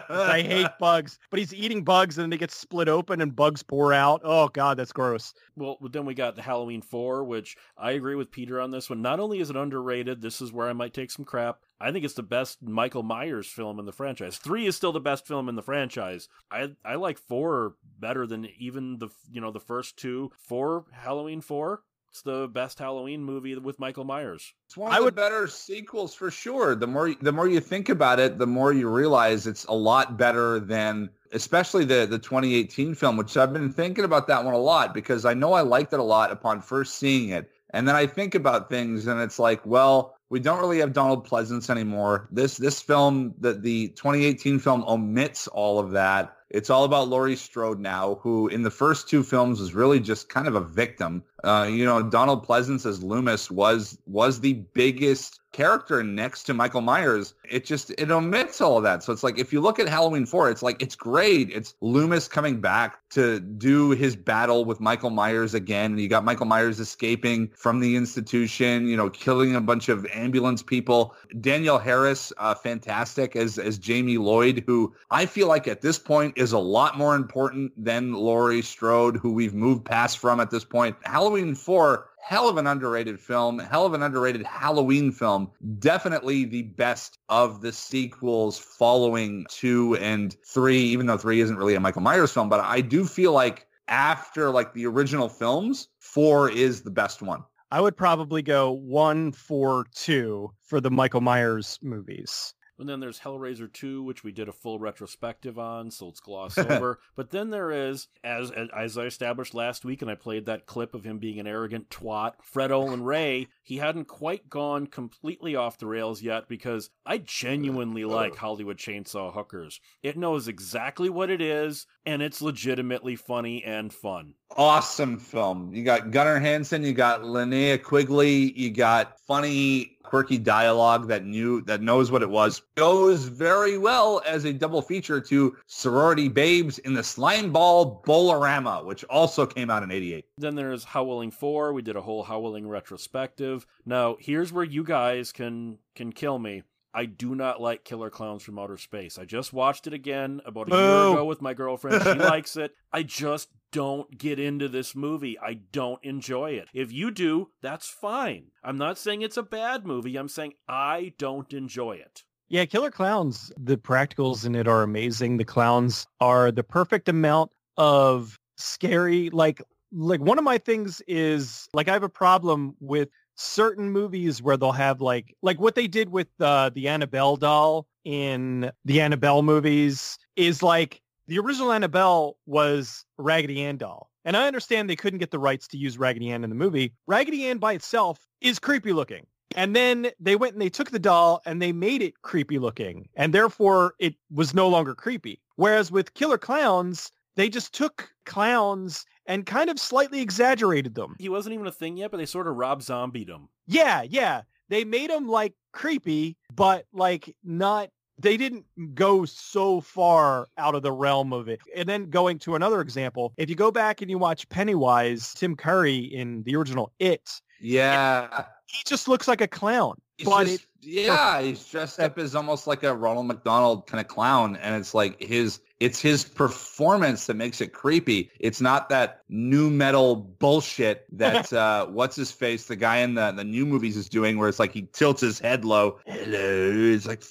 [0.09, 3.61] i hate bugs but he's eating bugs and then they get split open and bugs
[3.61, 7.91] pour out oh god that's gross well then we got the halloween 4 which i
[7.91, 10.73] agree with peter on this one not only is it underrated this is where i
[10.73, 14.37] might take some crap I think it's the best Michael Myers film in the franchise.
[14.37, 16.29] Three is still the best film in the franchise.
[16.49, 20.31] I I like four better than even the you know the first two.
[20.37, 21.83] Four Halloween four
[22.15, 24.53] it's the best Halloween movie with Michael Myers.
[24.67, 25.15] It's one of I the would...
[25.15, 26.73] better sequels for sure.
[26.73, 30.17] The more the more you think about it, the more you realize it's a lot
[30.17, 34.57] better than especially the the 2018 film, which I've been thinking about that one a
[34.57, 37.51] lot because I know I liked it a lot upon first seeing it.
[37.71, 41.27] And then I think about things and it's like, well, we don't really have Donald
[41.27, 42.29] Pleasence anymore.
[42.31, 47.35] This this film, the the 2018 film omits all of that it's all about Laurie
[47.35, 51.23] Strode now, who in the first two films was really just kind of a victim.
[51.43, 56.81] Uh, you know, Donald Pleasence as Loomis was was the biggest character next to Michael
[56.81, 57.33] Myers.
[57.49, 59.03] It just it omits all of that.
[59.03, 61.49] So it's like if you look at Halloween 4, it's like it's great.
[61.49, 65.91] It's Loomis coming back to do his battle with Michael Myers again.
[65.91, 70.05] And You got Michael Myers escaping from the institution, you know, killing a bunch of
[70.07, 71.15] ambulance people.
[71.39, 76.34] Danielle Harris, uh, fantastic as as Jamie Lloyd, who I feel like at this point
[76.35, 80.65] is a lot more important than Laurie Strode, who we've moved past from at this
[80.65, 80.95] point.
[81.03, 85.51] Halloween 4 hell of an underrated film, hell of an underrated Halloween film.
[85.77, 91.75] Definitely the best of the sequels following two and three, even though three isn't really
[91.75, 92.49] a Michael Myers film.
[92.49, 97.43] But I do feel like after like the original films, four is the best one.
[97.69, 102.55] I would probably go one, four, two for the Michael Myers movies.
[102.77, 106.57] And then there's Hellraiser 2, which we did a full retrospective on, so it's glossed
[106.59, 106.99] over.
[107.15, 110.93] But then there is, as as I established last week, and I played that clip
[110.93, 115.77] of him being an arrogant twat, Fred Olen Ray, he hadn't quite gone completely off
[115.77, 119.79] the rails yet because I genuinely like Hollywood Chainsaw Hookers.
[120.03, 124.35] It knows exactly what it is, and it's legitimately funny and fun.
[124.57, 125.73] Awesome film.
[125.73, 131.61] You got Gunnar Hansen, you got Linnea Quigley, you got funny quirky dialogue that knew
[131.61, 136.77] that knows what it was goes very well as a double feature to sorority babes
[136.79, 141.73] in the slime ball Bowl-O-Rama which also came out in 88 then there's howling 4
[141.73, 146.61] we did a whole howling retrospective now here's where you guys can can kill me
[146.93, 149.19] I do not like Killer Clowns from Outer Space.
[149.19, 150.77] I just watched it again about a Boo.
[150.77, 152.01] year ago with my girlfriend.
[152.01, 152.73] She likes it.
[152.93, 155.37] I just don't get into this movie.
[155.37, 156.69] I don't enjoy it.
[156.73, 158.45] If you do, that's fine.
[158.63, 160.15] I'm not saying it's a bad movie.
[160.15, 162.23] I'm saying I don't enjoy it.
[162.47, 165.35] Yeah, Killer Clowns, the practicals in it are amazing.
[165.35, 169.29] The clowns are the perfect amount of scary.
[169.31, 169.61] Like,
[169.91, 174.55] like one of my things is like I have a problem with certain movies where
[174.55, 179.41] they'll have like like what they did with uh, the Annabelle doll in the Annabelle
[179.41, 184.09] movies is like the original Annabelle was Raggedy Ann doll.
[184.23, 186.93] And I understand they couldn't get the rights to use Raggedy Ann in the movie.
[187.07, 189.27] Raggedy Ann by itself is creepy looking.
[189.55, 193.07] And then they went and they took the doll and they made it creepy looking.
[193.15, 195.41] And therefore it was no longer creepy.
[195.55, 201.15] Whereas with Killer Clowns, they just took clowns and kind of slightly exaggerated them.
[201.19, 203.47] He wasn't even a thing yet, but they sort of Rob Zombied him.
[203.67, 204.41] Yeah, yeah.
[204.69, 210.83] They made him like creepy, but like not they didn't go so far out of
[210.83, 211.59] the realm of it.
[211.75, 215.55] And then going to another example, if you go back and you watch Pennywise, Tim
[215.55, 219.95] Curry in the original It, yeah, he just looks like a clown.
[220.17, 223.99] He's but just, it, yeah, he's dressed up as almost like a Ronald McDonald kind
[223.99, 228.31] of clown, and it's like his it's his performance that makes it creepy.
[228.39, 233.31] It's not that new metal bullshit that uh, what's his face, the guy in the
[233.31, 235.99] the new movies is doing, where it's like he tilts his head low.
[236.05, 237.23] Hello, it's like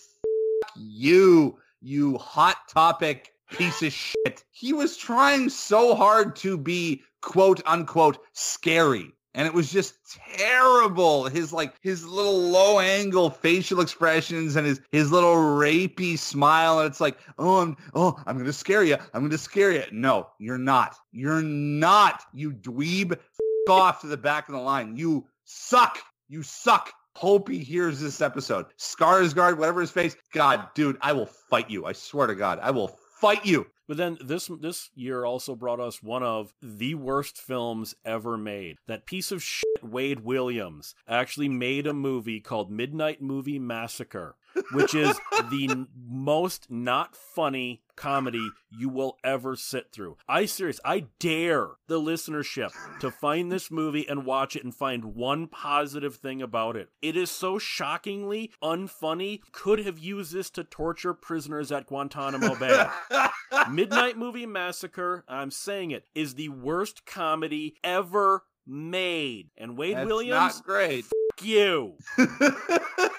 [0.77, 4.45] you, you hot topic piece of shit.
[4.51, 9.13] He was trying so hard to be quote unquote scary.
[9.35, 9.95] and it was just
[10.37, 11.25] terrible.
[11.25, 16.89] His like his little low angle facial expressions and his his little rapey smile, and
[16.89, 18.97] it's like, oh, I'm oh, I'm gonna scare you.
[19.13, 19.85] I'm gonna scare you.
[19.91, 20.97] No, you're not.
[21.13, 22.23] You're not.
[22.33, 23.19] You dweeb.
[23.67, 24.95] Off to the back of the line.
[24.97, 25.99] You suck.
[26.29, 26.93] You suck.
[27.17, 28.67] Hope he hears this episode.
[28.79, 30.17] Skarsgård, whatever his face.
[30.33, 31.87] God, dude, I will fight you.
[31.87, 32.89] I swear to God, I will
[33.21, 33.67] fight you.
[33.87, 38.79] But then this this year also brought us one of the worst films ever made.
[38.87, 44.37] That piece of shit Wade Williams actually made a movie called Midnight Movie Massacre,
[44.73, 45.19] which is
[45.51, 50.17] the n- most not funny comedy you will ever sit through.
[50.29, 55.15] I serious, I dare the listenership to find this movie and watch it and find
[55.15, 56.89] one positive thing about it.
[57.03, 59.41] It is so shockingly unfunny.
[59.53, 62.87] Could have used this to torture prisoners at Guantanamo Bay.
[63.71, 69.51] Midnight Movie Massacre, I'm saying it, is the worst comedy ever made.
[69.57, 71.05] And Wade That's Williams, not great.
[71.05, 71.95] fuck you.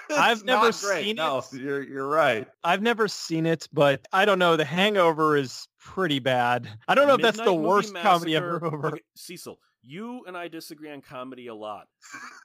[0.10, 1.54] I've never seen no, it.
[1.54, 2.48] You're you're right.
[2.64, 4.56] I've never seen it, but I don't know.
[4.58, 6.68] The Hangover is pretty bad.
[6.88, 8.88] I don't know if that's the Midnight Movie worst comedy Massacre- ever.
[8.88, 11.88] Okay, Cecil, you and I disagree on comedy a lot.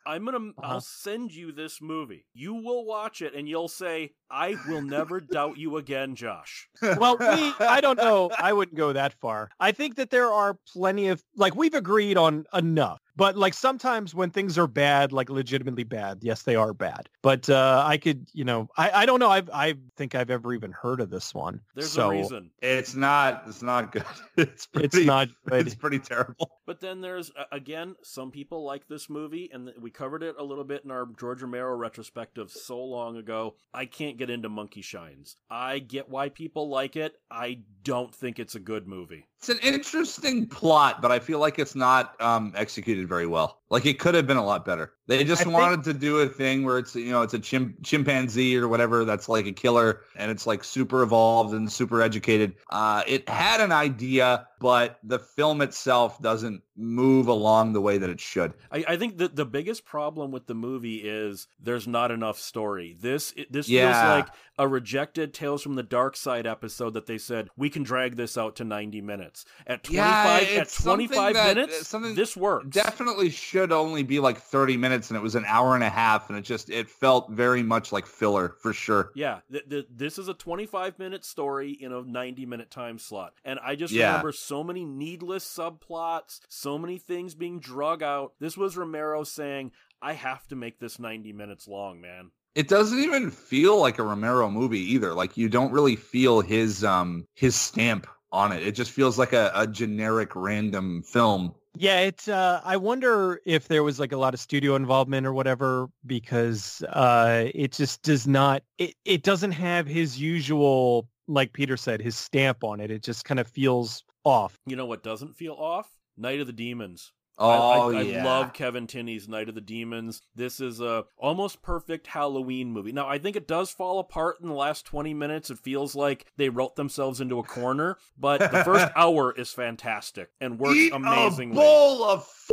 [0.06, 0.60] I'm gonna Uh-huh.
[0.74, 2.26] I'll send you this movie.
[2.34, 6.68] You will watch it and you'll say, I will never doubt you again, Josh.
[6.82, 7.26] well, we,
[7.60, 8.30] I don't know.
[8.38, 9.50] I wouldn't go that far.
[9.58, 13.00] I think that there are plenty of, like, we've agreed on enough.
[13.20, 17.10] But like sometimes when things are bad, like legitimately bad, yes, they are bad.
[17.20, 19.28] But uh, I could, you know, I, I don't know.
[19.28, 21.60] I've, I think I've ever even heard of this one.
[21.74, 22.50] There's so a reason.
[22.62, 23.42] It's not.
[23.46, 24.04] It's not good.
[24.38, 24.86] It's pretty.
[25.00, 25.66] It's not good.
[25.66, 26.50] It's pretty terrible.
[26.66, 30.42] But then there's uh, again, some people like this movie, and we covered it a
[30.42, 33.56] little bit in our George Romero retrospective so long ago.
[33.74, 35.36] I can't get into Monkey Shines.
[35.50, 37.16] I get why people like it.
[37.30, 39.26] I don't think it's a good movie.
[39.40, 43.62] It's an interesting plot, but I feel like it's not um, executed very well.
[43.70, 44.92] Like it could have been a lot better.
[45.06, 47.38] They just I think- wanted to do a thing where it's you know it's a
[47.38, 52.02] chim- chimpanzee or whatever that's like a killer and it's like super evolved and super
[52.02, 52.54] educated.
[52.68, 58.08] Uh, it had an idea, but the film itself doesn't move along the way that
[58.08, 58.54] it should.
[58.70, 62.96] I, I think that the biggest problem with the movie is there's not enough story.
[63.00, 67.48] This this feels like a rejected Tales from the Dark Side episode that they said
[67.56, 69.44] we can drag this out to 90 minutes.
[69.66, 72.66] At 25 Yeah, at 25 that- minutes, something this works.
[72.68, 76.28] Definitely should only be like 30 minutes and it was an hour and a half
[76.28, 79.10] and it just it felt very much like filler for sure.
[79.14, 83.32] Yeah, th- th- this is a 25 minute story in a 90 minute time slot.
[83.44, 84.08] And I just Yeah.
[84.08, 88.32] remember so many needless subplots, so many things being drug out.
[88.40, 92.30] This was Romero saying, I have to make this 90 minutes long, man.
[92.54, 95.14] It doesn't even feel like a Romero movie either.
[95.14, 98.66] Like you don't really feel his um his stamp on it.
[98.66, 101.54] It just feels like a, a generic random film.
[101.76, 102.26] Yeah, it's.
[102.26, 106.82] Uh, I wonder if there was like a lot of studio involvement or whatever, because
[106.88, 108.62] uh, it just does not.
[108.78, 112.90] It it doesn't have his usual, like Peter said, his stamp on it.
[112.90, 114.58] It just kind of feels off.
[114.66, 115.88] You know what doesn't feel off?
[116.16, 117.12] Night of the Demons.
[117.42, 118.20] Oh I, I, yeah.
[118.20, 120.20] I love Kevin Tenney's Night of the Demons.
[120.34, 122.92] This is a almost perfect Halloween movie.
[122.92, 125.48] Now, I think it does fall apart in the last 20 minutes.
[125.48, 130.28] It feels like they wrote themselves into a corner, but the first hour is fantastic
[130.38, 131.56] and works Eat amazingly.
[131.56, 132.50] a bowl of f-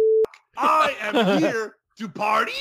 [0.56, 2.54] I am here to party.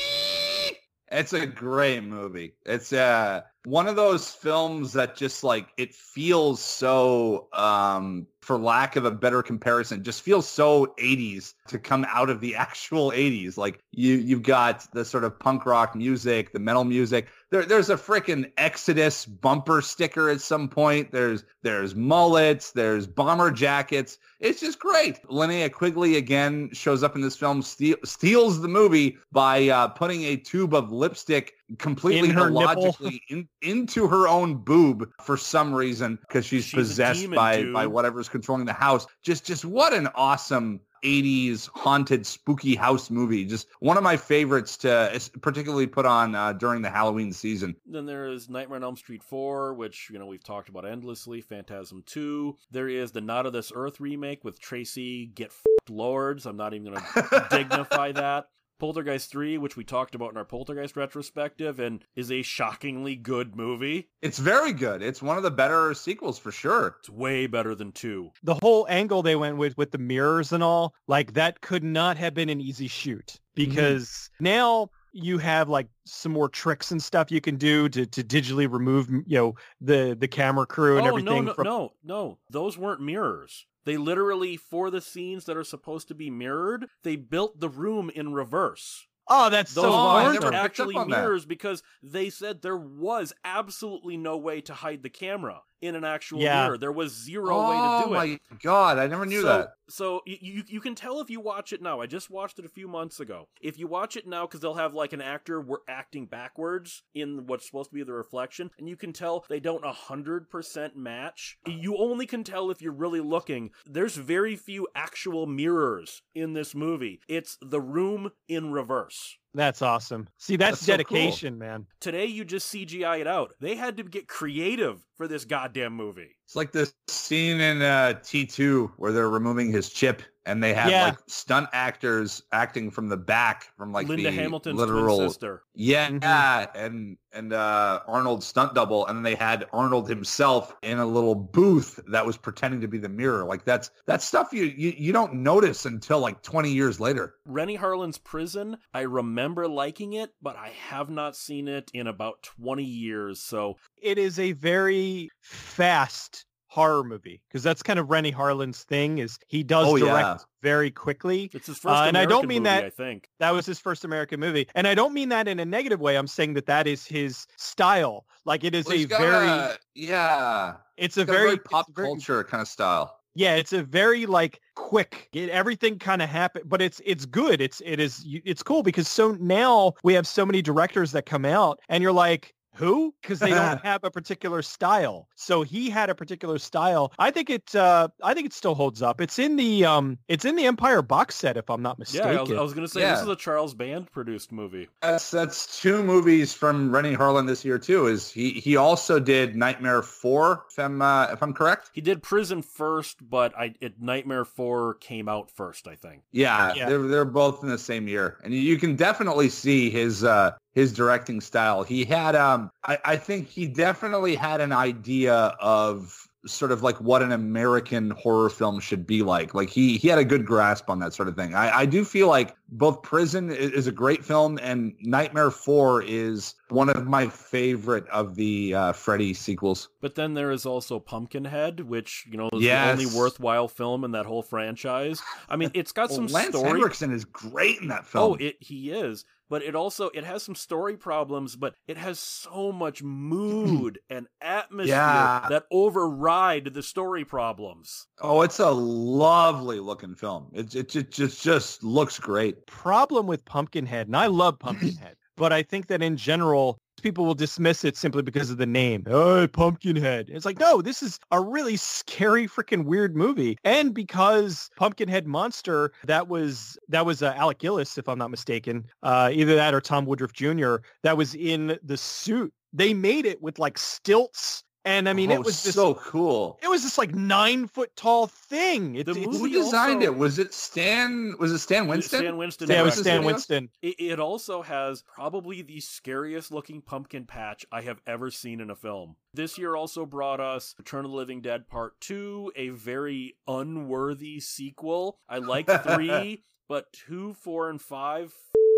[1.10, 2.54] It's a great movie.
[2.64, 8.96] It's uh one of those films that just like it feels so um for lack
[8.96, 13.56] of a better comparison just feels so 80s to come out of the actual 80s
[13.56, 17.90] like you you've got the sort of punk rock music the metal music there, there's
[17.90, 21.12] a freaking exodus bumper sticker at some point.
[21.12, 24.18] There's there's mullets there's bomber jackets.
[24.40, 25.22] It's just great.
[25.24, 30.24] Linnea quigley again shows up in this film steal, steals the movie by uh, putting
[30.24, 36.18] a tube of lipstick completely In illogically in, into her own boob for some reason
[36.22, 37.74] because she's, She's possessed demon, by dude.
[37.74, 39.06] by whatever's controlling the house.
[39.22, 44.76] Just just what an awesome 80s haunted spooky house movie just one of my favorites
[44.76, 48.96] to particularly put on uh, during the halloween season Then there is Nightmare on Elm
[48.96, 51.40] Street 4, which, you know, we've talked about endlessly.
[51.40, 52.56] Phantasm 2.
[52.70, 56.46] There is the Not of This Earth remake with Traci Get F***ed Lords.
[56.46, 58.48] I'm not even going to dignify that.
[58.78, 63.56] Poltergeist 3, which we talked about in our Poltergeist retrospective, and is a shockingly good
[63.56, 64.08] movie.
[64.22, 67.92] it's very good it's one of the better sequels for sure It's way better than
[67.92, 68.30] 2.
[68.42, 72.16] The whole angle they went with with the mirrors and all, like that could not
[72.16, 73.38] have been an easy shoot mhm.
[73.54, 78.22] because now you have like some more tricks and stuff you can do to, to
[78.22, 81.92] digitally remove you know the the camera crew and oh, everything no, no, from no,
[82.04, 82.38] no.
[82.50, 83.66] Those weren't mirrors.
[83.86, 88.10] They literally, for the scenes that are supposed to be mirrored, they built the room
[88.14, 89.06] in reverse.
[89.28, 90.54] Oh, that's Those so awesome.
[90.54, 91.20] actually on that.
[91.20, 96.04] mirrors because they said there was absolutely no way to hide the camera in an
[96.04, 96.64] actual Yeah.
[96.64, 96.78] mirror.
[96.78, 98.16] There was zero oh way to oh do it.
[98.16, 99.68] Oh my god, I never knew so, that.
[99.88, 102.00] So you, you you can tell if you watch it now.
[102.00, 103.48] I just watched it a few months ago.
[103.60, 107.46] If you watch it now, because they'll have like an actor we're acting backwards in
[107.46, 111.58] what's supposed to be the reflection, and you can tell they don't hundred percent match.
[111.66, 113.70] You only can tell if you're really looking.
[113.86, 117.20] There's very few actual mirrors in this movie.
[117.28, 119.38] It's the room in reverse.
[119.56, 120.28] That's awesome.
[120.36, 121.86] See, that's, That's so dedication, man.
[121.98, 123.54] Today you just CGI it out.
[123.58, 126.35] They had to get creative for this goddamn movie.
[126.46, 130.90] It's like this scene in uh, T2 where they're removing his chip and they have
[130.90, 131.02] Yeah.
[131.02, 135.62] like stunt actors acting from the back from like Linda the Hamilton's literal twin sister.
[135.74, 136.70] Yeah, Mhm.
[136.76, 141.34] and and uh Arnold's stunt double and then they had Arnold himself in a little
[141.34, 143.44] booth that was pretending to be the mirror.
[143.44, 147.34] Like that's that stuff you you, you don't notice until like 20 years later.
[147.44, 152.44] Renny Harlin's Prison, I remember liking it, but I have not seen it in about
[152.44, 153.42] 20 years.
[153.42, 156.35] So, It is a very fast
[156.76, 160.44] horror movie because that's kind of Renny Harlin's thing is he does Oh, direct yeah.
[160.62, 161.50] very quickly.
[161.54, 163.28] it's his first Uh, and I don't mean movie, that- I think.
[163.40, 164.68] That was his first American movie.
[164.74, 166.16] And I don't mean that in a negative way.
[166.16, 168.26] I'm saying that that is his style.
[168.44, 172.44] Like it is Well, a got very yeah, it's a He's very, pop very- culture
[172.44, 173.18] kind of style.
[173.38, 175.28] Yeah, it's a very like quick.
[175.34, 177.60] It, everything kind of happen, but it's it's good.
[177.60, 181.44] It's it is it's cool because so now we have so many directors that come
[181.44, 182.52] out, and you're like.
[182.76, 183.14] Who?
[183.22, 185.28] Because they don't have a particular style.
[185.34, 187.12] So he had a particular style.
[187.18, 187.74] I think it.
[187.74, 189.20] Uh, I think it still holds up.
[189.20, 189.84] It's in the.
[189.84, 190.18] Um.
[190.28, 192.30] It's in the Empire box set, if I'm not mistaken.
[192.32, 194.88] Yeah, I was, I was going to say, this is a Charles Band produced movie.
[195.02, 198.06] That's that's two movies from Renny Harlin this year too.
[198.06, 200.64] Is he he also did Nightmare Four?
[200.70, 201.90] If I'm uh, if I'm correct.
[201.92, 206.22] He did Prison first, but I it, Nightmare 4 came out first, I think.
[206.32, 206.88] Yeah, Yeah.
[206.88, 210.92] they're they're both in the same year, and you can definitely see his uh his
[210.92, 211.82] directing style.
[211.82, 217.00] He had um, I I think he definitely had an idea of sort of like
[217.00, 219.52] what an American horror film should be like.
[219.54, 221.54] Like he he had a good grasp on that sort of thing.
[221.54, 226.02] I I do feel like both Prison i- is a great film and Nightmare Four
[226.02, 229.88] is one of my favorite of the uh, Freddy sequels.
[230.00, 232.98] But then there is also Pumpkinhead, which, you know, is Yes.
[232.98, 235.22] the only worthwhile film in that whole franchise.
[235.48, 238.32] I mean, it's got Well, some Lance story Henriksen is great in that film.
[238.32, 242.18] Oh, it he is, but it also it has some story problems, but it has
[242.18, 245.46] so much mood and atmosphere Yeah.
[245.48, 248.06] that override the story problems.
[248.20, 250.48] Oh, it's a lovely looking film.
[250.52, 252.66] It it, it just just looks great.
[252.66, 257.34] problem with Pumpkinhead, and I love Pumpkinhead, but I think that in general, people will
[257.34, 259.04] dismiss it simply because of the name.
[259.06, 260.28] Oh, Pumpkinhead.
[260.30, 263.58] It's like, no, this is a really scary, freaking weird movie.
[263.64, 268.84] And because Pumpkinhead Monster, that was that was uh, Alec Gillis, if I'm not mistaken,
[269.02, 270.76] uh, either that or Tom Woodruff Jr.
[271.02, 272.52] That was in the suit.
[272.72, 274.62] They made it with like stilts.
[274.86, 276.58] And I mean, Oh, it was this, so cool.
[276.62, 278.94] it was this like nine foot tall thing.
[278.94, 280.16] It, The it's- Who designed also- it?
[280.16, 281.34] Was it Stan?
[281.40, 282.20] Was it Stan Winston?
[282.20, 282.68] Stan Winston.
[282.70, 283.32] yeah, it was Winston Stan Studios?
[283.34, 283.70] Winston.
[283.82, 288.70] It, it also has probably the scariest looking pumpkin patch I have ever seen in
[288.70, 289.16] a film.
[289.34, 294.38] This year also brought us Return of the Living Dead Part 2, a very unworthy
[294.40, 295.18] sequel.
[295.28, 298.32] I like 3, but 2, 4, and 5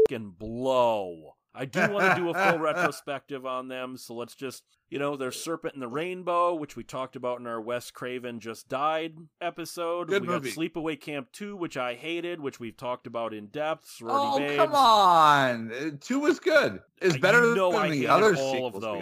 [0.08, 1.34] fing blow.
[1.54, 5.16] I do want to do a full retrospective on them, so let's just, you know,
[5.16, 9.14] there's Serpent in the Rainbow, which we talked about in our Wes Craven Just Died
[9.40, 10.08] episode.
[10.08, 10.50] Good we movie.
[10.50, 13.86] got Sleepaway Camp 2, which I hated, which we've talked about in depth.
[13.88, 14.56] Sorority Oh Babes.
[14.56, 15.72] come on!
[15.72, 16.80] Uh, Two was good.
[17.00, 18.94] It's I better know than I the hated other all of sequels those.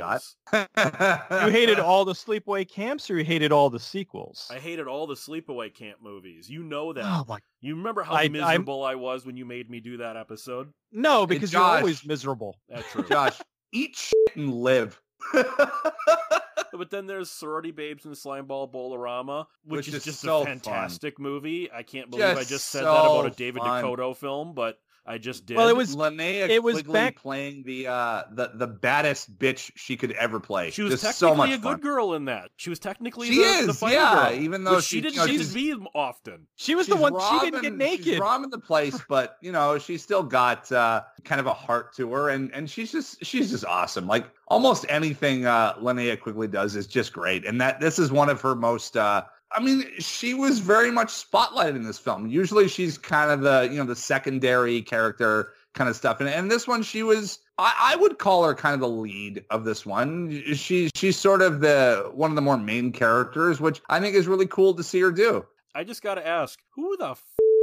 [0.52, 1.30] we got.
[1.46, 4.48] You hated all the sleepaway camps or you hated all the sequels?
[4.50, 6.50] I hated all the sleepaway camp movies.
[6.50, 7.04] You know that.
[7.06, 9.96] Oh my You remember how I- I'm- miserable I was when you made me do
[9.98, 10.72] that episode?
[10.92, 12.56] no, because you're always miserable.
[12.68, 13.04] That's true.
[13.08, 13.40] Josh,
[13.72, 15.00] eat shit and live.
[16.72, 20.44] but then there's Sorority Babes and Slimeball Bowl-O-Rama, which, Which is, is just so a
[20.44, 20.52] fun.
[20.60, 21.70] fantastic movie.
[21.72, 23.82] I can't believe I Just just said that about a David fun.
[23.82, 25.56] Dakota film, but I just did.
[25.56, 29.70] Well, it was- Linnea it was Quigley back- playing the uh the the baddest bitch
[29.76, 30.70] she could ever play.
[30.70, 31.80] She was Just technically so much a good fun.
[31.80, 32.50] girl in that.
[32.56, 35.14] She was technically She the, is, the fighter yeah, girl, even though she she- didn't
[35.14, 36.46] you know, seem she's- be often.
[36.56, 37.14] She was the She's one.
[37.30, 38.04] she didn't get naked.
[38.04, 41.94] She's robbing the place, but you know she's still got uh, kind of a heart
[41.96, 44.06] to her, and and she's just she's just awesome.
[44.06, 48.28] Like almost anything uh, Linnea Quigley does is just great, and that this is one
[48.28, 48.96] of her most.
[48.96, 52.26] Uh, I mean, she was very much spotlighted in this film.
[52.26, 56.50] Usually, she's kind of the you know the secondary character kind of stuff, and and
[56.50, 57.38] this one she was.
[57.58, 60.42] I, I would call her kind of the lead of this one.
[60.54, 64.26] She she's sort of the one of the more main characters, which I think is
[64.26, 65.46] really cool to see her do.
[65.74, 67.22] I just got to ask, who the f-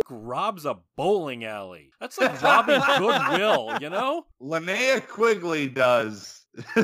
[0.09, 1.91] robs a bowling alley?
[1.99, 4.25] That's like robbing Goodwill, you know?
[4.41, 6.42] Linnea Quigley does.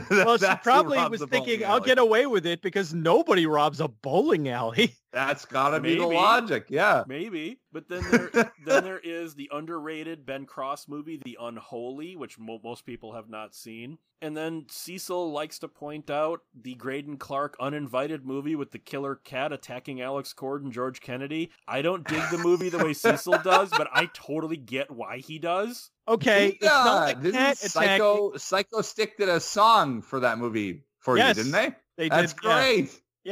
[0.10, 1.86] Well, she probably was thinking, I'll alley.
[1.86, 4.96] get away with it because nobody robs a bowling alley.
[5.12, 6.66] That's gotta be the logic.
[6.70, 7.04] Yeah.
[7.08, 8.30] Maybe, but then there
[8.66, 13.28] then there is the underrated Ben Cross movie, The Unholy, which mo- most people have
[13.30, 13.98] not seen.
[14.22, 19.16] And then Cecil likes to point out the Greydon Clark uninvited movie with the killer
[19.16, 21.52] cat attacking Alex Cord and George Kennedy.
[21.68, 25.40] I don't dig the movie the way Cecil does, but I totally get why he
[25.40, 25.90] does.
[26.08, 27.70] Okay, it's not Yeah, like didn't cat attacking.
[27.70, 31.76] Psycho Psychostick did a song for that movie for Yes, you, didn't they?
[31.98, 32.62] They That's did, yeah.
[32.62, 32.84] great.
[32.86, 32.90] Yeah,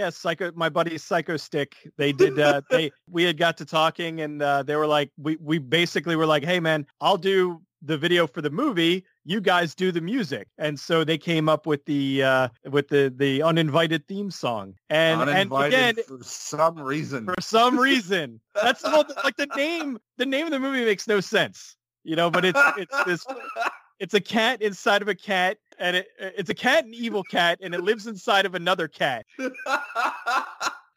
[0.10, 0.52] psycho.
[0.56, 1.74] My buddy Psychostick.
[1.98, 2.40] They did.
[2.40, 6.16] Uh, they we had got to talking, and uh, they were like, we we basically
[6.16, 9.06] were like, hey man, I'll do the video for the movie.
[9.26, 13.14] You guys do the music, and so they came up with the uh, with the
[13.16, 14.76] the uninvited theme song.
[14.90, 17.26] And Uninvited and again, for some reason.
[17.26, 20.00] for some reason, that's well, like the name.
[20.18, 22.30] The name of the movie makes no sense, you know.
[22.30, 23.26] But it's it's this
[24.00, 27.60] it's a cat inside of a cat and it, it's a cat an evil cat
[27.62, 29.26] and it lives inside of another cat.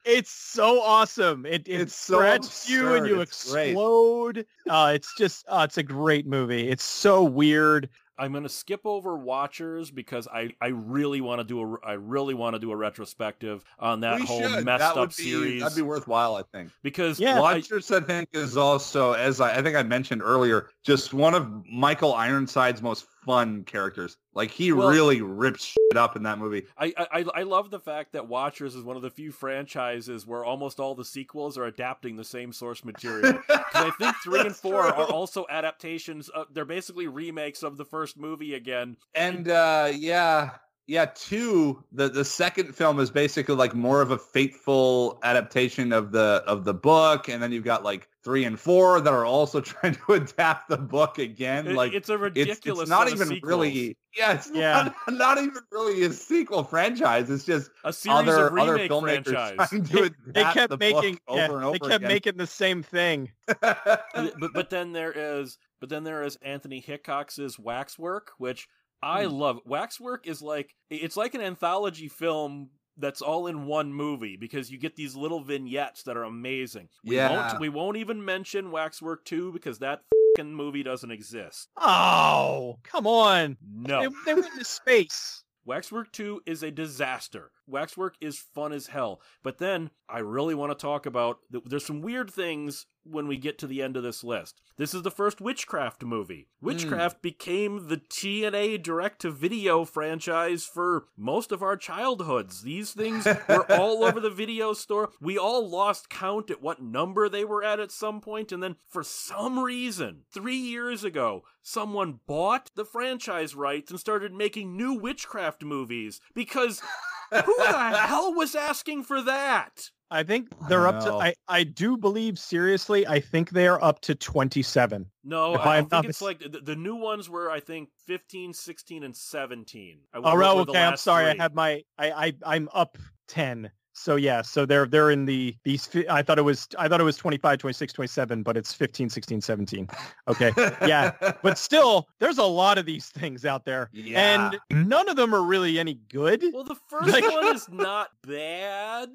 [0.03, 1.45] It's so awesome.
[1.45, 2.21] It, it It's so
[2.67, 4.47] you and you It's explode.
[4.69, 6.69] Uh, it's just uh, it's a great movie.
[6.71, 7.91] It's so weird.
[8.19, 12.33] I'm gonna skip over Watchers because I, I really want to do a I really
[12.35, 14.65] want to do a retrospective on that We whole should.
[14.65, 16.71] messed that up be, series That'd be worthwhile, I think.
[16.83, 20.69] because Yeah, I- Watchers, I think, is also, as I, I think I mentioned earlier,
[20.83, 24.17] just one of Michael Ironside's most fun characters.
[24.35, 26.67] Like he Well- really rips shit up in that movie.
[26.79, 30.45] I, I I love the fact that Watchers is one of the few franchises where
[30.45, 33.33] almost all the sequels are adapting the same source material.
[33.33, 36.29] Because I think three and four are also adaptations.
[36.29, 38.97] Of, they're basically remakes of the first movie again.
[39.15, 40.51] And uh yeah,
[40.91, 46.11] yeah, two, the the second film is basically like more of a fateful adaptation of
[46.11, 49.61] the of the book, and then you've got like three and four that are also
[49.61, 51.69] trying to adapt the book again.
[51.69, 52.81] It- like it's a ridiculous.
[52.83, 53.49] it's not even sequels.
[53.49, 54.91] really yeah, it's Yeah.
[55.07, 57.31] Not, not even really a sequel franchise.
[57.31, 59.69] It's just a series other of other filmmakers franchise.
[59.69, 62.09] trying to they kept the making book over and over they kept again.
[62.09, 63.79] making the same thing but,
[64.13, 68.69] but but then there is but then there is Anthony Hickox's Waxwork, which
[69.03, 69.33] I Hmm.
[69.33, 69.61] love.
[69.65, 74.79] Waxwork is like it's like an anthology film that's all in one movie because you
[74.79, 76.89] get these little vignettes that are amazing.
[77.05, 77.49] We Yeah.
[77.49, 80.03] won't we won't even mention Waxwork 2 because that
[80.37, 81.69] fucking movie doesn't exist.
[81.79, 84.01] oh come on No.
[84.03, 87.53] they, they went into space Waxwork 2 is a disaster.
[87.71, 89.21] Waxwork is fun as hell.
[89.43, 93.37] But then I really want to talk about th- there's some weird things when we
[93.37, 94.61] get to the end of this list.
[94.77, 96.49] This is the first Witchcraft movie.
[96.61, 96.67] Hmm.
[96.67, 102.63] Witchcraft became the TNA direct to video franchise for most of our childhoods.
[102.63, 105.11] These things were all over the video store.
[105.21, 108.77] We all lost count at what number they were at at some point and then
[108.89, 114.95] for some reason 3 years ago someone bought the franchise rights and started making new
[114.95, 116.83] witchcraft movies because
[117.31, 119.91] who the hell was asking for that?
[120.13, 123.81] i think they're I up to i i do believe seriously i think they are
[123.83, 126.97] up to 27 No, If I, I I'm think not it's like the, the new
[126.97, 129.99] ones were I think 15, 16 and 17.
[130.13, 130.83] I, Oh, were- right, were the okay.
[130.83, 131.31] I'm sorry.
[131.31, 131.39] three.
[131.39, 133.71] I have my I, I I'm up ten.
[133.93, 137.05] So yeah, so they're they're in the these I thought it was I thought it
[137.05, 139.89] was 25, 26, 27, but it's 15, 16, 17.
[140.29, 140.53] Okay.
[140.87, 141.13] Yeah.
[141.43, 143.91] But still, there's a lot of these things out there.
[143.93, 144.59] Yeah.
[144.71, 146.45] And none of them are really any good.
[146.53, 149.11] Well, the first Like- one is not bad.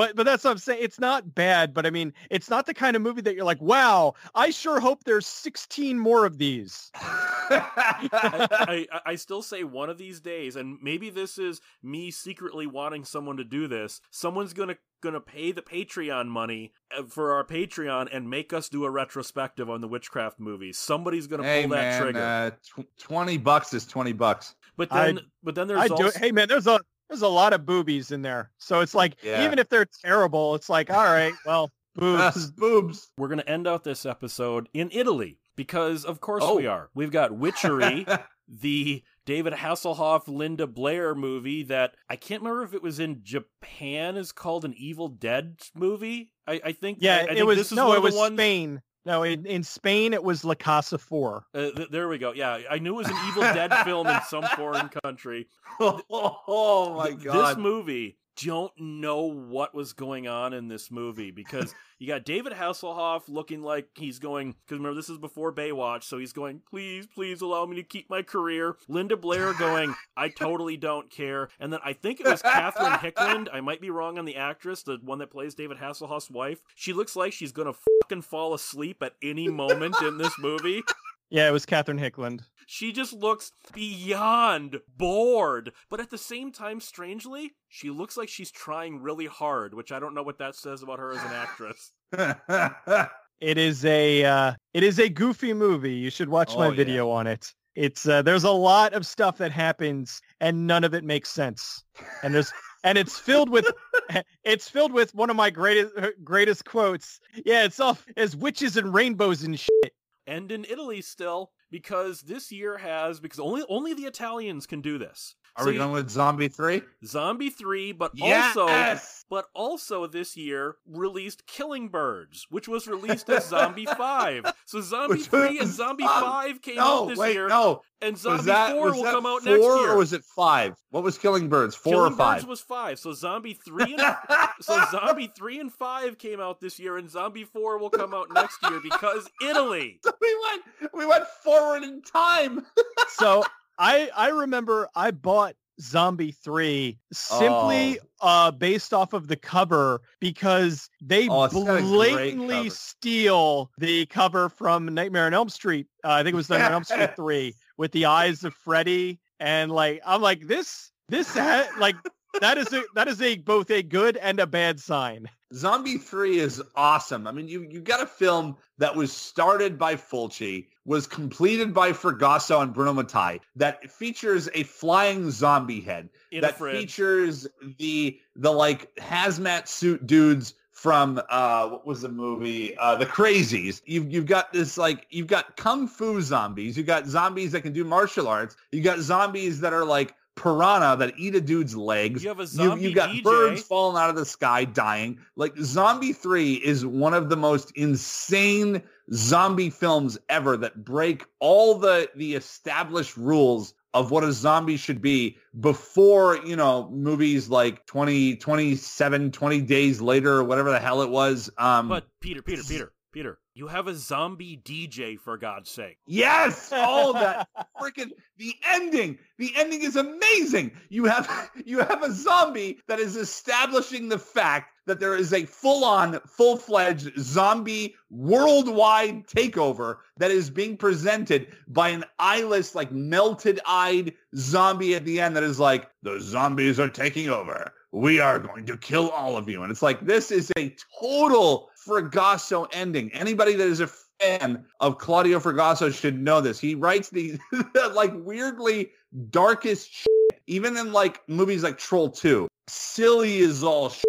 [0.00, 0.78] But but that's what I'm saying.
[0.82, 3.60] It's not bad, but I mean, it's not the kind of movie that you're like,
[3.60, 6.90] wow, I sure hope there's 16 more of these.
[7.50, 12.66] I, I, I still say one of these days, and maybe this is me secretly
[12.66, 14.00] wanting someone to do this.
[14.10, 18.84] Someone's gonna gonna pay the Patreon money uh, for our Patreon and make us do
[18.86, 20.78] a retrospective on the witchcraft movies.
[20.78, 22.18] Somebody's gonna hey pull that trigger.
[22.18, 22.50] uh,
[22.82, 24.54] tw- twenty bucks is twenty bucks.
[24.78, 26.16] but I- then, but then there's I do also it.
[26.16, 26.80] Hey man, there's a
[27.10, 28.50] there's a lot of boobies in there.
[28.58, 29.44] So it's like Yeah.
[29.44, 32.50] even if they're terrible, it's like, all right, well, boobs.
[32.56, 33.10] boobs.
[33.18, 36.56] we're gonna end out this episode in Italy because of course Oh.
[36.56, 36.88] we are.
[36.94, 38.06] We've got Witchery.
[38.48, 44.16] the David Hasselhoff Linda Blair movie that I can't remember if it was in Japan
[44.16, 46.32] is called an Evil Dead movie.
[46.48, 48.14] I, I think Yeah, I, I it think was this is no, one it was
[48.16, 48.82] ones, Spain.
[49.06, 51.46] No, in, in Spain it was La Casa Four.
[51.54, 52.32] Uh, th- there we go.
[52.32, 55.48] Yeah, I knew it was an Evil Dead film in some foreign country.
[55.80, 57.56] oh my god.
[57.56, 62.52] This movie don't know what was going on in this movie because you got David
[62.52, 67.06] Hasselhoff looking like he's going because remember this is before Baywatch, so he's going, please,
[67.06, 68.76] please allow me to keep my career.
[68.88, 73.48] Linda Blair going, I totally don't care, and then I think it was Catherine Hickland.
[73.52, 76.60] I might be wrong on the actress, the one that plays David Hasselhoff's wife.
[76.74, 80.82] She looks like she's gonna fucking fall asleep at any moment in this movie.
[81.30, 82.42] Yeah, it was Catherine Hickland.
[82.66, 85.72] She just looks beyond bored.
[85.88, 89.98] But at the same time, strangely, she looks like she's trying really hard, which I
[89.98, 91.92] don't know what that says about her as an actress.
[93.40, 95.94] It is a uh, it is a goofy movie.
[95.94, 96.74] You should watch Oh, my yeah.
[96.74, 97.54] video on it.
[97.74, 101.82] It's uh, there's a lot of stuff that happens and none of it makes sense.
[102.22, 102.52] And there's
[102.84, 103.66] and it's filled with
[104.44, 107.18] it's filled with one of my greatest greatest quotes.
[107.46, 109.94] Yeah, it's all as witches and rainbows and shit.
[110.30, 114.96] And in Italy still, because this year has because only only the Italians can do
[114.96, 115.34] this.
[115.56, 116.82] Are So we going with Zombie 3?
[117.04, 118.56] Zombie 3, but Yes!
[118.56, 124.44] also but also this year released Killing Birds, which was released as Zombie 5.
[124.66, 127.82] So Zombie Which 3 and Zombie um, 5 came No, out this wait, year, no.
[128.02, 129.90] And Was Zombie that, 4 will come out four next year.
[129.90, 130.74] or was it five?
[130.90, 131.74] What was Killing Birds?
[131.74, 132.36] Four Killing or five?
[132.38, 134.16] Birds was 5, so Zombie 3 and
[134.60, 138.28] so Zombie 3 and 5 came out this year, and Zombie 4 will come out
[138.32, 140.00] next year because Italy.
[140.02, 142.64] So we went we went forward in time.
[143.08, 143.44] So
[143.78, 150.88] I I remember I bought Zombie 3 simply uh based off of the cover because
[151.02, 151.90] they Oh, it's got a great
[152.36, 155.86] blatantly steal the cover from Nightmare on Elm Street.
[156.04, 159.18] Uh, I think it was Nightmare on Elm Street 3 with the eyes of Freddy
[159.40, 161.96] and like I'm like this this ha- like
[162.42, 165.30] that is a that is a both a good and a bad sign.
[165.54, 167.26] Zombie 3 is awesome.
[167.26, 171.92] I mean, you you got a film that was started by Fulci, was completed by
[171.92, 178.52] Fragasso and Bruno Mattei, that features a flying zombie head, In that features the the
[178.52, 182.74] like hazmat suit dudes from uh what was the movie?
[182.78, 183.82] Uh the crazies.
[183.84, 186.74] You've you've got this like you've got kung fu zombies.
[186.74, 188.56] You've got zombies that can do martial arts.
[188.72, 192.22] You've got zombies that are like piranha that eat a dude's legs.
[192.22, 193.22] You have a zombie You, have got DJ.
[193.22, 195.18] birds falling out of the sky dying.
[195.36, 198.80] Like zombie 3 is one of the most insane
[199.12, 205.00] zombie films ever that break all the the established rules of what a zombie should
[205.02, 211.02] be before you know movies like 20 27 20 days later or whatever the hell
[211.02, 215.70] it was um But Peter, Peter, Peter, Peter, you have a zombie DJ for God's
[215.70, 215.98] sake.
[216.06, 217.48] yes all that
[217.80, 223.16] freaking the ending the ending is amazing you have you have a zombie that is
[223.16, 230.76] establishing the fact that there is a full-on full-fledged zombie worldwide takeover that is being
[230.76, 236.80] presented by an eyeless like melted-eyed zombie at the end that is like the zombies
[236.80, 240.30] are taking over we are going to kill all of you and it's like this
[240.30, 243.88] is a total Fragasso ending anybody that is a
[244.20, 246.60] fan of Claudio Fragasso should know this.
[246.60, 247.38] He writes these
[247.94, 248.90] like weirdly
[249.30, 252.48] darkest shit, even in like movies like Troll 2.
[252.68, 254.04] Silly as all shit.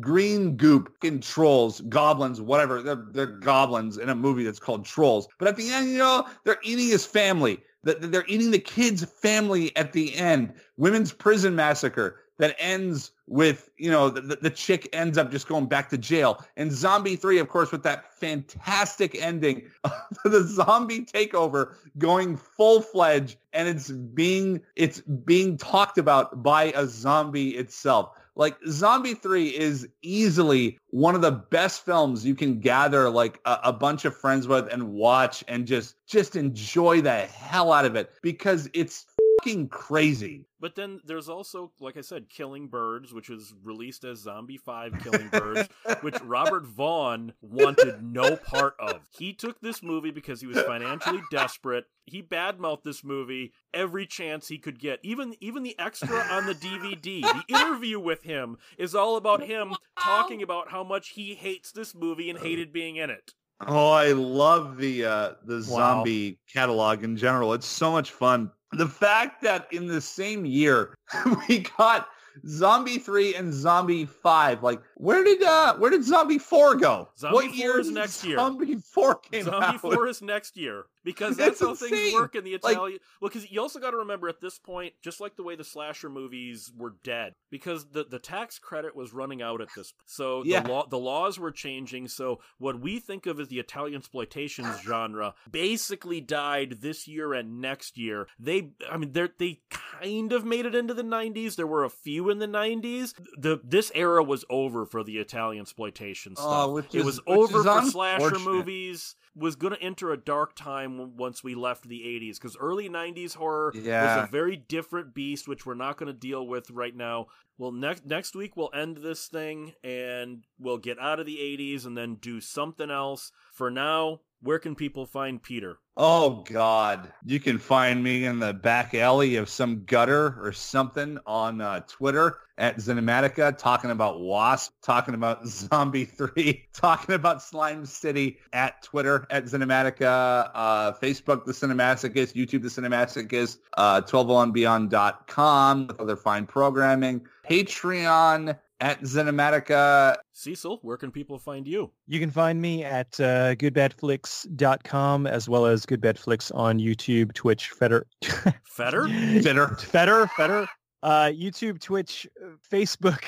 [0.00, 2.82] Green goop in trolls, goblins, whatever.
[2.82, 5.28] They're, they're goblins in a movie that's called Trolls.
[5.38, 7.62] But at the end, you know, they're eating his family.
[7.84, 10.54] They're eating the kid's family at the end.
[10.76, 15.66] Women's prison massacre that ends with, you know, the, the, chick ends up just going
[15.66, 16.44] back to jail.
[16.56, 19.92] And Zombie 3, of course, with that fantastic ending of
[20.24, 27.50] the zombie takeover going full-fledged and it's being it's being talked about by a zombie
[27.50, 28.10] itself.
[28.36, 33.58] Like Zombie 3 is easily one of the best films you can gather like a,
[33.64, 37.94] a bunch of friends with and watch and just just enjoy the hell out of
[37.94, 39.06] it because it's
[39.44, 40.46] fucking crazy.
[40.60, 44.98] But then there's also, like I said, Killing Birds, which was released as Zombie 5
[44.98, 45.68] Killing Birds,
[46.00, 49.02] which Robert Vaughn wanted no part of.
[49.18, 51.84] He took this movie because he was financially desperate.
[52.06, 55.00] He badmouthed this movie every chance he could get.
[55.02, 59.74] Even even the extra on the DVD, the interview with him is all about him
[60.00, 63.32] talking about how much he hates this movie and hated being in it.
[63.66, 65.60] Oh, I love the uh the Wow.
[65.62, 67.52] zombie catalog in general.
[67.54, 68.50] It's so much fun.
[68.76, 70.94] The fact that in the same year
[71.48, 72.08] we got
[72.46, 77.10] Zombie 3 and Zombie 5, like Where did uh where did Zombie Four go?
[77.18, 78.38] Zombie what 4 year is next year.
[78.38, 79.80] Zombie Four came Zombie out.
[79.80, 82.98] 4 is next year because that's That's how things work in the Like- Italian.
[83.20, 85.64] well, because you also got to remember at this point, just like the way the
[85.64, 89.92] slasher movies were dead, because the the tax credit was running out at this.
[89.92, 90.02] point.
[90.06, 90.60] So Yeah.
[90.60, 92.08] the law the laws were changing.
[92.08, 97.60] So what we think of as the Italian exploitation genre basically died this year and
[97.60, 98.26] next year.
[98.38, 101.56] They, I mean, they they kind of made it into the '90s.
[101.56, 103.12] There were a few in the '90s.
[103.36, 106.68] The this era was over for the Italian exploitation oh, stuff.
[106.68, 109.16] Oh, which it is- was over for slasher movies.
[109.36, 113.34] Was going to enter a dark time once we left the 80s because early 90s
[113.34, 114.18] horror Yeah.
[114.18, 117.26] was a very different beast, which we're not going to deal with right now.
[117.58, 121.84] Well, next next week we'll end this thing and we'll get out of the 80s
[121.84, 123.32] and then do something else.
[123.52, 125.78] For now, where can people find Peter?
[125.96, 127.12] Oh God!
[127.24, 131.80] You can find me in the back alley of some gutter or something on uh,
[131.88, 138.82] Twitter at Cinematica, talking about Wasp, talking about Zombie Three, talking about Slime City at
[138.82, 146.46] Twitter at Cinematica, uh, Facebook the Cinematicus, YouTube the Cinematicus, uh, 1201beyond.com with other fine
[146.46, 150.16] programming, Patreon at Cinematica.
[150.32, 151.90] Cecil, where can people find you?
[152.06, 158.06] You can find me at uh, goodbadflix.com as well as goodbadflix on YouTube, Twitch, Fetter.
[158.64, 159.08] Fetter?
[159.42, 159.68] Fitter.
[159.76, 160.66] Fetter, Fetter.
[161.02, 163.22] Uh, YouTube, Twitch, uh, Facebook,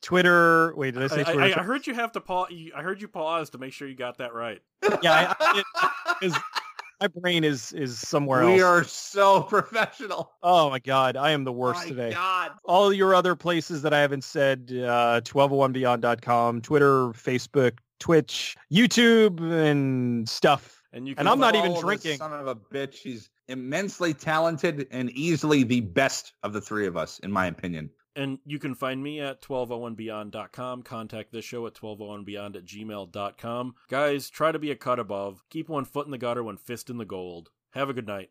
[0.00, 0.72] Twitter.
[0.76, 1.60] Wait, did I I, say I- Twitter?
[1.60, 2.48] I heard you have to pause.
[2.74, 4.60] I heard you pause to make sure you got that right.
[5.02, 5.64] yeah, I, I, it,
[6.32, 6.40] 'cause
[7.00, 8.56] my brain is is somewhere We else.
[8.56, 10.32] We are so professional.
[10.42, 12.12] Oh my god, I am the worst My today.
[12.12, 12.52] God.
[12.64, 20.28] All your other places that I haven't said, uh, 1201beyond.com, Twitter, Facebook, Twitch, YouTube, and
[20.28, 20.82] stuff.
[20.92, 22.18] And you And I'm not even drinking.
[22.18, 22.94] Son of a bitch.
[22.94, 27.90] He's immensely talented and easily the best of the three of us, in my opinion.
[28.16, 30.82] And you can find me at 1201beyond.com.
[30.82, 33.74] Contact this show at 1201beyond at gmail.com.
[33.88, 35.44] Guys, try to be a cut above.
[35.50, 37.50] Keep one foot in the gutter, one fist in the gold.
[37.72, 38.30] Have a good night.